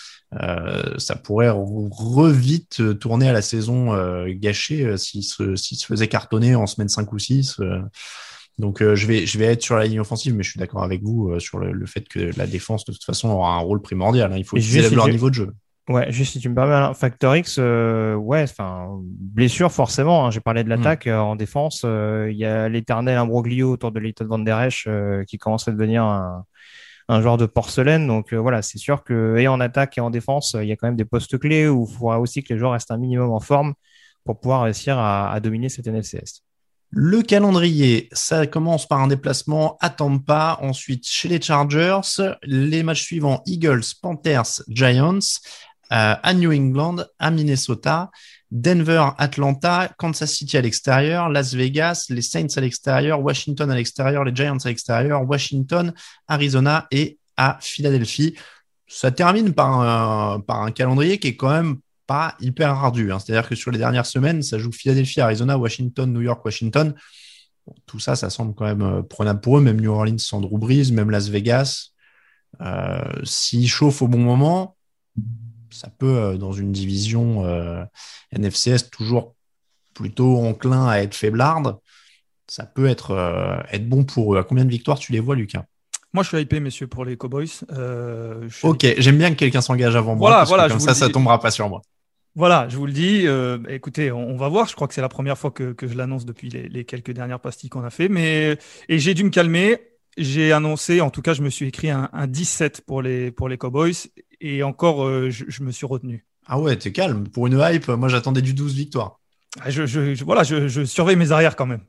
Euh, 0.41 0.99
ça 0.99 1.17
pourrait 1.17 1.51
revite 1.51 2.99
tourner 2.99 3.29
à 3.29 3.33
la 3.33 3.43
saison 3.43 3.95
euh, 3.95 4.27
gâchée 4.31 4.85
euh, 4.85 4.97
s'ils 4.97 5.25
se, 5.25 5.57
se 5.57 5.87
faisaient 5.87 6.09
cartonner 6.09 6.55
en 6.55 6.67
semaine 6.67 6.89
5 6.89 7.13
ou 7.13 7.19
6. 7.19 7.61
Donc 8.59 8.83
euh, 8.83 8.95
je 8.95 9.07
vais 9.07 9.27
je 9.27 9.39
vais 9.39 9.47
être 9.47 9.63
sur 9.63 9.77
la 9.77 9.85
ligne 9.85 10.01
offensive, 10.01 10.35
mais 10.35 10.43
je 10.43 10.51
suis 10.51 10.61
d'accord 10.61 10.85
avec 10.85 11.03
vous 11.03 11.31
euh, 11.31 11.41
sur 11.41 11.59
le, 11.59 11.87
fait 11.87 12.09
que 12.09 12.31
la 12.37 12.47
défense 12.47 12.85
de 12.85 12.93
toute 12.93 13.05
façon 13.05 13.31
aura 13.31 13.55
un 13.55 13.59
rôle 13.59 13.83
primordial. 13.83 14.33
Hein. 14.33 14.37
Il 14.37 14.45
faut 14.45 14.57
élèvent 14.57 14.95
leur 14.95 15.09
niveau 15.09 15.29
de 15.29 15.35
jeu. 15.35 15.53
Ouais, 15.89 16.11
juste 16.11 16.33
si 16.33 16.41
tu 16.41 16.49
me 16.49 16.55
permets, 16.55 16.95
Factor 16.95 17.37
X, 17.37 17.57
euh, 17.59 18.15
ouais, 18.15 18.45
enfin 18.45 18.89
blessure 19.03 19.71
forcément. 19.71 20.25
Hein. 20.25 20.31
J'ai 20.31 20.41
parlé 20.41 20.63
de 20.63 20.69
hmm. 20.69 20.77
l'attaque 20.77 21.07
en 21.09 21.37
défense. 21.37 21.85
Il 21.85 22.37
y 22.37 22.45
a 22.45 22.69
l'éternel 22.69 23.19
imbroglio 23.19 23.73
autour 23.73 23.91
de 23.91 23.99
Leighton 23.99 24.27
Van 24.27 24.39
Der 24.39 24.63
Esch 24.63 24.89
qui 25.27 25.37
commence 25.37 25.67
à 25.67 25.73
devenir 25.73 26.05
un, 26.05 26.47
un 27.09 27.21
joueur 27.21 27.37
de 27.37 27.47
porcelaine. 27.47 28.07
Donc 28.07 28.33
voilà, 28.33 28.63
c'est 28.63 28.79
sûr 28.79 29.03
que 29.03 29.37
et 29.37 29.49
en 29.49 29.61
attaque 29.61 29.99
et 29.99 30.01
en 30.01 30.11
défense, 30.11 30.57
il 30.59 30.69
y 30.69 30.73
a 30.73 30.77
quand 30.77 30.87
même 30.87 30.97
des 30.97 31.05
postes 31.05 31.39
clés 31.39 31.69
où 31.69 31.87
il 31.91 31.95
faudra 31.95 32.21
aussi 32.21 32.45
que 32.45 32.55
les 32.55 32.59
joueurs 32.59 32.73
restent 32.73 32.93
un 32.93 32.99
minimum 32.99 33.33
en 33.33 33.41
forme 33.41 33.75
pour 34.25 34.41
pouvoir 34.41 34.63
réussir 34.63 34.97
à, 34.97 35.31
à 35.33 35.41
dominer 35.41 35.69
cette 35.69 35.89
NFC 35.89 36.19
le 36.97 37.23
calendrier, 37.23 38.09
ça 38.13 38.47
commence 38.47 38.87
par 38.87 39.01
un 39.01 39.09
déplacement 39.09 39.77
à 39.81 39.91
Tampa, 39.91 40.59
ensuite 40.63 41.05
chez 41.09 41.29
les 41.29 41.41
Chargers, 41.41 42.01
les 42.45 42.85
matchs 42.85 43.03
suivants 43.03 43.43
Eagles, 43.47 43.83
Panthers, 44.01 44.63
Giants, 44.69 45.19
euh, 45.91 46.15
à 46.23 46.35
New 46.35 46.53
England, 46.53 47.05
à 47.19 47.33
Minnesota, 47.33 48.13
Denver, 48.53 49.09
Atlanta, 49.19 49.93
Kansas 49.99 50.35
City 50.35 50.57
à 50.57 50.61
l'extérieur, 50.61 51.29
Las 51.31 51.55
Vegas, 51.55 52.07
les 52.11 52.23
Saints 52.23 52.47
à 52.57 52.61
l'extérieur, 52.61 53.21
Washington 53.21 53.69
à 53.73 53.75
l'extérieur, 53.75 54.23
les 54.23 54.35
Giants 54.35 54.59
à 54.65 54.69
l'extérieur, 54.69 55.29
Washington, 55.29 55.93
Arizona 56.29 56.87
et 56.93 57.19
à 57.37 57.59
Philadelphie. 57.61 58.37
Ça 58.87 59.11
termine 59.11 59.53
par 59.53 60.41
par 60.45 60.63
un 60.63 60.71
calendrier 60.71 61.19
qui 61.19 61.29
est 61.29 61.37
quand 61.37 61.51
même 61.51 61.79
pas 62.07 62.37
hyper 62.41 62.71
ardu. 62.71 63.13
Hein. 63.13 63.19
C'est-à-dire 63.19 63.49
que 63.49 63.55
sur 63.55 63.71
les 63.71 63.79
dernières 63.79 64.07
semaines, 64.07 64.43
ça 64.43 64.59
joue 64.59 64.73
Philadelphie, 64.73 65.21
Arizona, 65.21 65.59
Washington, 65.59 66.13
New 66.13 66.23
York, 66.23 66.45
Washington. 66.45 66.95
tout 67.87 67.99
ça, 67.99 68.17
ça 68.17 68.31
semble 68.31 68.55
quand 68.55 68.65
même 68.65 68.83
euh, 68.83 69.03
prenable 69.03 69.41
pour 69.41 69.59
eux. 69.59 69.61
Même 69.61 69.81
New 69.81 69.91
Orleans 69.91 70.19
sans 70.19 70.41
Drew 70.41 70.59
Brees, 70.59 70.93
même 70.93 71.11
Las 71.11 71.29
Vegas. 71.29 71.91
Euh, 72.61 73.03
S'ils 73.25 73.69
chauffent 73.69 74.03
au 74.03 74.09
bon 74.09 74.19
moment, 74.19 74.77
ça 75.71 75.89
peut, 75.89 76.17
euh, 76.17 76.37
dans 76.37 76.53
une 76.53 76.73
division 76.73 77.45
euh, 77.47 77.85
NFCS 78.37 78.91
toujours 78.91 79.35
plutôt 79.95 80.39
enclin 80.39 80.87
à 80.89 80.99
être 80.99 81.15
faiblarde, 81.15 81.79
ça 82.47 82.67
peut 82.67 82.87
être, 82.87 83.65
être 83.71 83.89
bon 83.89 84.05
pour 84.05 84.35
eux. 84.35 84.39
À 84.39 84.45
combien 84.45 84.65
de 84.65 84.71
victoires 84.71 84.99
tu 84.99 85.13
les 85.13 85.21
vois, 85.21 85.35
Lucas? 85.35 85.65
Moi, 86.15 86.23
je 86.23 86.29
suis 86.29 86.41
hypé, 86.41 86.61
messieurs, 86.61 86.87
pour 86.87 87.05
les 87.05 87.17
Cowboys. 87.17 87.49
Euh, 87.73 88.49
Ok, 88.63 88.87
j'aime 88.99 89.19
bien 89.19 89.31
que 89.31 89.35
quelqu'un 89.35 89.61
s'engage 89.61 89.97
avant 89.97 90.15
moi. 90.15 90.29
Voilà, 90.29 90.37
parce 90.37 90.49
que 90.49 90.55
voilà, 90.55 90.69
comme 90.69 90.79
ça, 90.79 90.95
ça 90.95 91.09
tombera 91.09 91.41
pas 91.41 91.51
sur 91.51 91.69
moi. 91.69 91.83
Voilà, 92.37 92.69
je 92.69 92.77
vous 92.77 92.87
le 92.87 92.93
dis. 92.93 93.27
euh, 93.27 93.59
écoutez, 93.69 94.11
on, 94.11 94.29
on 94.31 94.37
va 94.37 94.49
voir. 94.49 94.67
Je 94.69 94.75
crois 94.75 94.89
que 94.89 94.95
c'est 94.95 95.01
la 95.01 95.09
première 95.09 95.39
fois 95.39 95.51
que, 95.53 95.73
que 95.73 95.87
je 95.87 95.95
l'annonce 95.97 96.25
depuis 96.25 96.49
les, 96.49 96.69
les 96.69 96.85
quelques 96.85 97.13
dernières 97.13 97.41
pastilles 97.41 97.71
qu'on 97.71 97.85
a 97.85 97.91
fait. 97.91 98.09
Mais 98.09 98.59
et 98.89 98.99
j'ai 98.99 99.15
dû 99.15 99.25
me 99.25 99.31
calmer. 99.31 99.79
J'ai 100.17 100.53
annoncé, 100.53 101.01
en 101.01 101.11
tout 101.11 101.23
cas, 101.23 101.35
je 101.35 101.43
me 101.43 101.51
suis 101.51 101.67
écrit 101.67 101.91
un, 101.91 102.09
un 102.13 102.27
17 102.27 102.83
pour 102.87 103.03
les 103.03 103.31
pour 103.31 103.49
les 103.49 103.57
Cowboys. 103.59 103.95
Et 104.41 104.63
encore, 104.63 105.05
euh, 105.05 105.31
je, 105.31 105.45
je 105.49 105.63
me 105.63 105.71
suis 105.71 105.87
retenu. 105.87 106.25
Ah 106.47 106.59
ouais, 106.61 106.77
t'es 106.77 106.93
calme. 106.93 107.29
Pour 107.29 107.47
une 107.47 107.59
hype, 107.61 107.89
moi 107.89 108.09
j'attendais 108.09 108.43
du 108.43 108.53
12 108.55 108.75
victoires. 108.75 109.21
Ah, 109.61 109.71
Je, 109.71 109.87
je- 109.87 110.15
je- 110.15 110.25
voilà, 110.25 110.43
je, 110.43 110.67
je 110.69 110.85
surveille 110.85 111.17
mes 111.17 111.31
arrières 111.33 111.57
quand 111.57 111.67
même. 111.67 111.81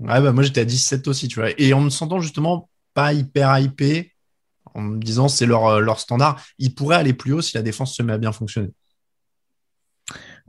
Ouais, 0.00 0.20
bah 0.20 0.32
moi 0.32 0.42
j'étais 0.42 0.60
à 0.60 0.64
17 0.64 1.08
aussi, 1.08 1.28
tu 1.28 1.40
vois. 1.40 1.50
Et 1.58 1.72
en 1.72 1.80
me 1.80 1.90
sentant 1.90 2.20
justement 2.20 2.68
pas 2.92 3.12
hyper 3.12 3.56
hypé, 3.58 4.12
en 4.74 4.82
me 4.82 4.98
disant 4.98 5.28
c'est 5.28 5.46
leur, 5.46 5.66
euh, 5.66 5.80
leur 5.80 6.00
standard, 6.00 6.42
ils 6.58 6.74
pourraient 6.74 6.96
aller 6.96 7.14
plus 7.14 7.32
haut 7.32 7.40
si 7.40 7.56
la 7.56 7.62
défense 7.62 7.94
se 7.96 8.02
met 8.02 8.12
à 8.12 8.18
bien 8.18 8.32
fonctionner. 8.32 8.70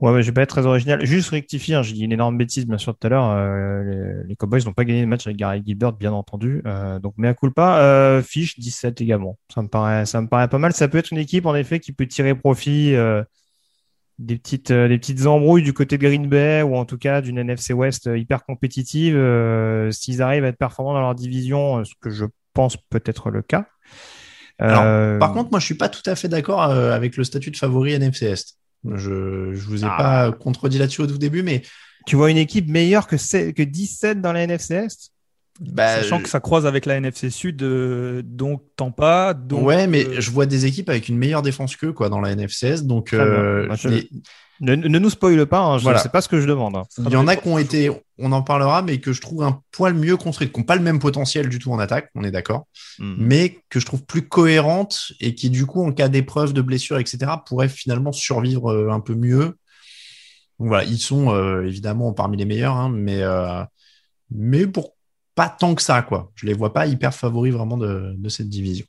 Ouais, 0.00 0.12
mais 0.12 0.22
je 0.22 0.28
vais 0.28 0.32
pas 0.32 0.42
être 0.42 0.50
très 0.50 0.64
original. 0.64 1.04
Juste 1.04 1.30
rectifier, 1.30 1.74
hein, 1.74 1.82
j'ai 1.82 1.92
dit 1.92 2.04
une 2.04 2.12
énorme 2.12 2.38
bêtise 2.38 2.66
bien 2.66 2.78
sûr 2.78 2.96
tout 2.96 3.04
à 3.06 3.10
l'heure. 3.10 3.30
euh, 3.30 3.82
les, 4.22 4.28
les 4.28 4.36
Cowboys 4.36 4.64
n'ont 4.64 4.72
pas 4.72 4.84
gagné 4.84 5.00
de 5.00 5.06
match 5.06 5.26
avec 5.26 5.36
Gary 5.36 5.60
Gilbert, 5.66 5.92
bien 5.92 6.12
entendu. 6.12 6.62
Euh, 6.66 7.00
donc, 7.00 7.14
mea 7.16 7.34
culpa. 7.34 7.80
Euh, 7.80 8.22
fiche 8.22 8.58
17 8.60 9.00
également. 9.00 9.38
Ça 9.52 9.60
me 9.60 9.66
paraît, 9.68 10.06
ça 10.06 10.20
me 10.20 10.28
paraît 10.28 10.46
pas 10.48 10.58
mal. 10.58 10.72
Ça 10.72 10.86
peut 10.86 10.98
être 10.98 11.10
une 11.10 11.18
équipe 11.18 11.46
en 11.46 11.54
effet 11.56 11.80
qui 11.80 11.92
peut 11.92 12.06
tirer 12.06 12.36
profit 12.36 12.94
euh, 12.94 13.24
des 14.20 14.36
petites, 14.36 14.70
des 14.70 14.98
petites 14.98 15.26
embrouilles 15.26 15.64
du 15.64 15.72
côté 15.72 15.98
de 15.98 16.06
Green 16.06 16.28
Bay 16.28 16.62
ou 16.62 16.76
en 16.76 16.84
tout 16.84 16.98
cas 16.98 17.20
d'une 17.20 17.38
NFC 17.38 17.72
West 17.72 18.08
hyper 18.14 18.44
compétitive. 18.44 19.16
S'ils 19.90 20.22
arrivent 20.22 20.44
à 20.44 20.48
être 20.48 20.58
performants 20.58 20.94
dans 20.94 21.00
leur 21.00 21.16
division, 21.16 21.84
ce 21.84 21.94
que 22.00 22.10
je 22.10 22.24
pense 22.54 22.76
peut 22.76 23.02
être 23.04 23.30
le 23.30 23.42
cas. 23.42 23.66
Alors, 24.60 25.18
Par 25.18 25.32
contre, 25.32 25.50
moi 25.50 25.58
je 25.58 25.64
suis 25.66 25.76
pas 25.76 25.88
tout 25.88 26.02
à 26.06 26.14
fait 26.14 26.28
d'accord 26.28 26.62
avec 26.62 27.16
le 27.16 27.24
statut 27.24 27.50
de 27.50 27.56
favori 27.56 27.92
NFC 27.92 28.26
Est. 28.26 28.58
Je, 28.84 29.54
je 29.54 29.66
vous 29.66 29.84
ai 29.84 29.88
Ah. 29.90 29.96
pas 29.98 30.32
contredit 30.32 30.78
là-dessus 30.78 31.02
au 31.02 31.06
tout 31.06 31.18
début, 31.18 31.42
mais 31.42 31.62
tu 32.06 32.16
vois 32.16 32.30
une 32.30 32.36
équipe 32.38 32.68
meilleure 32.68 33.06
que, 33.06 33.16
se- 33.16 33.50
que 33.50 33.62
17 33.62 34.20
dans 34.20 34.32
la 34.32 34.42
NFC 34.44 34.74
Est? 34.74 35.10
Bah, 35.60 35.96
Sachant 35.96 36.22
que 36.22 36.28
ça 36.28 36.38
croise 36.38 36.66
avec 36.66 36.86
la 36.86 36.94
NFC 36.96 37.30
Sud, 37.30 37.62
euh, 37.62 38.22
donc 38.24 38.62
Tampa. 38.76 39.34
Donc, 39.34 39.64
ouais, 39.66 39.88
mais 39.88 40.06
euh, 40.06 40.20
je 40.20 40.30
vois 40.30 40.46
des 40.46 40.66
équipes 40.66 40.88
avec 40.88 41.08
une 41.08 41.18
meilleure 41.18 41.42
défense 41.42 41.74
qu'eux 41.74 41.92
quoi 41.92 42.08
dans 42.08 42.20
la 42.20 42.30
NFC 42.30 42.66
Est. 42.68 42.86
Donc 42.86 43.12
euh, 43.12 43.66
Bah, 43.66 43.74
je- 43.76 43.88
les- 43.88 44.08
Ne, 44.60 44.74
ne 44.74 44.98
nous 44.98 45.10
spoile 45.10 45.46
pas, 45.46 45.60
hein, 45.60 45.78
je 45.78 45.84
Voilà. 45.84 45.98
sais 45.98 46.08
pas 46.08 46.20
ce 46.20 46.28
que 46.28 46.40
je 46.40 46.46
demande. 46.46 46.76
hein. 46.76 46.82
il 46.98 47.10
y 47.10 47.16
en 47.16 47.28
a 47.28 47.36
qui 47.36 47.46
ont 47.48 47.58
été, 47.58 47.90
on 48.18 48.32
en 48.32 48.42
parlera, 48.42 48.82
mais 48.82 48.98
que 48.98 49.12
je 49.12 49.20
trouve 49.20 49.42
un 49.44 49.62
poil 49.70 49.94
mieux 49.94 50.16
construites, 50.16 50.52
qui 50.52 50.58
n'ont 50.60 50.66
pas 50.66 50.74
le 50.76 50.82
même 50.82 50.98
potentiel 50.98 51.48
du 51.48 51.58
tout 51.58 51.70
en 51.72 51.78
attaque, 51.78 52.10
on 52.14 52.24
est 52.24 52.30
d'accord. 52.32 52.66
Hmm. 52.98 53.14
mais 53.18 53.60
que 53.68 53.78
je 53.80 53.86
trouve 53.86 54.04
plus 54.04 54.26
cohérente 54.28 55.12
et 55.20 55.34
qui, 55.34 55.50
du 55.50 55.64
coup, 55.66 55.84
en 55.86 55.92
cas 55.92 56.08
d'épreuve, 56.08 56.52
de 56.52 56.60
blessure, 56.62 56.98
etc., 56.98 57.18
pourrait 57.46 57.68
finalement 57.68 58.12
survivre 58.12 58.72
euh, 58.72 58.90
un 58.90 59.00
peu 59.00 59.14
mieux. 59.14 59.56
Donc 60.58 60.68
voilà, 60.68 60.82
ils 60.84 60.98
sont 60.98 61.30
euh, 61.32 61.64
évidemment 61.66 62.12
parmi 62.12 62.36
les 62.36 62.44
meilleurs, 62.44 62.74
hein, 62.76 62.90
mais, 62.92 63.22
euh, 63.22 63.62
mais 64.30 64.66
pour 64.66 64.96
pas 65.36 65.48
tant 65.48 65.76
que 65.76 65.82
ça, 65.82 66.02
quoi. 66.02 66.32
Je 66.34 66.46
les 66.46 66.52
vois 66.52 66.72
pas 66.72 66.86
hyper 66.88 67.14
favoris 67.14 67.52
vraiment 67.52 67.76
de, 67.76 68.12
de 68.18 68.28
cette 68.28 68.48
division. 68.48 68.84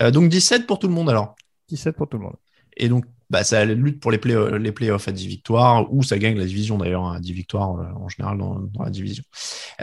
Euh, 0.00 0.10
donc 0.10 0.28
17 0.28 0.66
pour 0.66 0.78
tout 0.78 0.86
le 0.86 0.92
monde 0.92 1.08
alors. 1.08 1.34
17 1.70 1.96
pour 1.96 2.08
tout 2.08 2.18
le 2.18 2.24
monde. 2.24 2.36
Et 2.76 2.90
donc, 2.90 3.06
bah, 3.30 3.44
ça 3.44 3.64
lutte 3.64 4.00
pour 4.00 4.10
les, 4.10 4.20
les 4.58 4.72
playoffs 4.72 5.06
à 5.06 5.12
10 5.12 5.26
victoires, 5.26 5.92
ou 5.92 6.02
ça 6.02 6.18
gagne 6.18 6.38
la 6.38 6.46
division 6.46 6.78
d'ailleurs 6.78 7.04
hein, 7.04 7.16
à 7.16 7.20
10 7.20 7.32
victoires 7.32 7.78
euh, 7.78 7.84
en 8.00 8.08
général 8.08 8.38
dans, 8.38 8.58
la 8.82 8.90
division. 8.90 9.22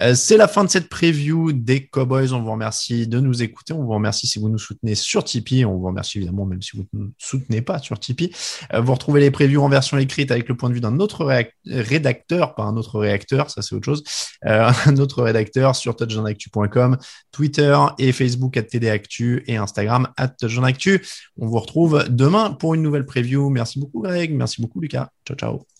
Euh, 0.02 0.16
c'est 0.16 0.38
la 0.38 0.48
fin 0.48 0.64
de 0.64 0.70
cette 0.70 0.90
preview 0.90 1.52
des 1.54 1.86
Cowboys. 1.86 2.34
On 2.34 2.42
vous 2.42 2.52
remercie 2.52 3.08
de 3.08 3.20
nous 3.20 3.44
écouter. 3.44 3.74
On 3.74 3.84
vous 3.84 3.94
remercie 3.94 4.26
si 4.26 4.40
vous 4.40 4.50
nous 4.50 4.58
soutenez 4.58 4.96
sur 4.96 5.24
Tipeee. 5.24 5.64
On 5.66 5.78
vous 5.78 5.86
remercie 5.86 6.18
évidemment 6.18 6.46
même 6.46 6.62
si 6.62 6.76
vous 6.76 6.86
ne 6.94 7.08
soutenez 7.18 7.62
pas 7.62 7.80
sur 7.80 8.00
Tipeee. 8.00 8.32
Euh, 8.74 8.82
vous 8.82 8.94
retrouvez 8.94 9.20
les 9.20 9.32
previews 9.32 9.62
en 9.62 9.70
version 9.70 9.98
écrite 9.98 10.32
avec 10.32 10.50
le 10.50 10.58
point 10.58 10.70
de 10.70 10.74
vue 10.74 10.82
d'un 10.82 11.00
autre 11.00 11.26
rédacteur, 11.66 12.56
pas 12.56 12.64
un 12.64 12.78
autre 12.78 13.00
réacteur, 13.00 13.50
ça 13.50 13.62
c'est 13.62 13.76
autre 13.76 13.86
chose, 13.86 14.04
Euh, 14.46 14.72
un 14.86 14.98
autre 14.98 15.22
rédacteur 15.22 15.76
sur 15.76 15.96
touchdownactu.com, 15.96 16.98
Twitter 17.32 17.78
et 18.00 18.12
Facebook 18.12 18.58
at 18.58 18.64
TDActu 18.64 19.44
et 19.48 19.58
Instagram 19.58 20.08
at 20.18 20.30
touchdownactu. 20.30 21.06
On 21.38 21.48
vous 21.48 21.60
retrouve 21.60 22.06
demain 22.10 22.52
pour 22.52 22.74
une 22.74 22.82
nouvelle 22.82 23.06
preview. 23.06 23.35
Merci 23.50 23.80
beaucoup 23.80 24.02
Greg, 24.02 24.34
merci 24.34 24.62
beaucoup 24.62 24.80
Lucas. 24.80 25.10
Ciao 25.26 25.38
ciao. 25.38 25.75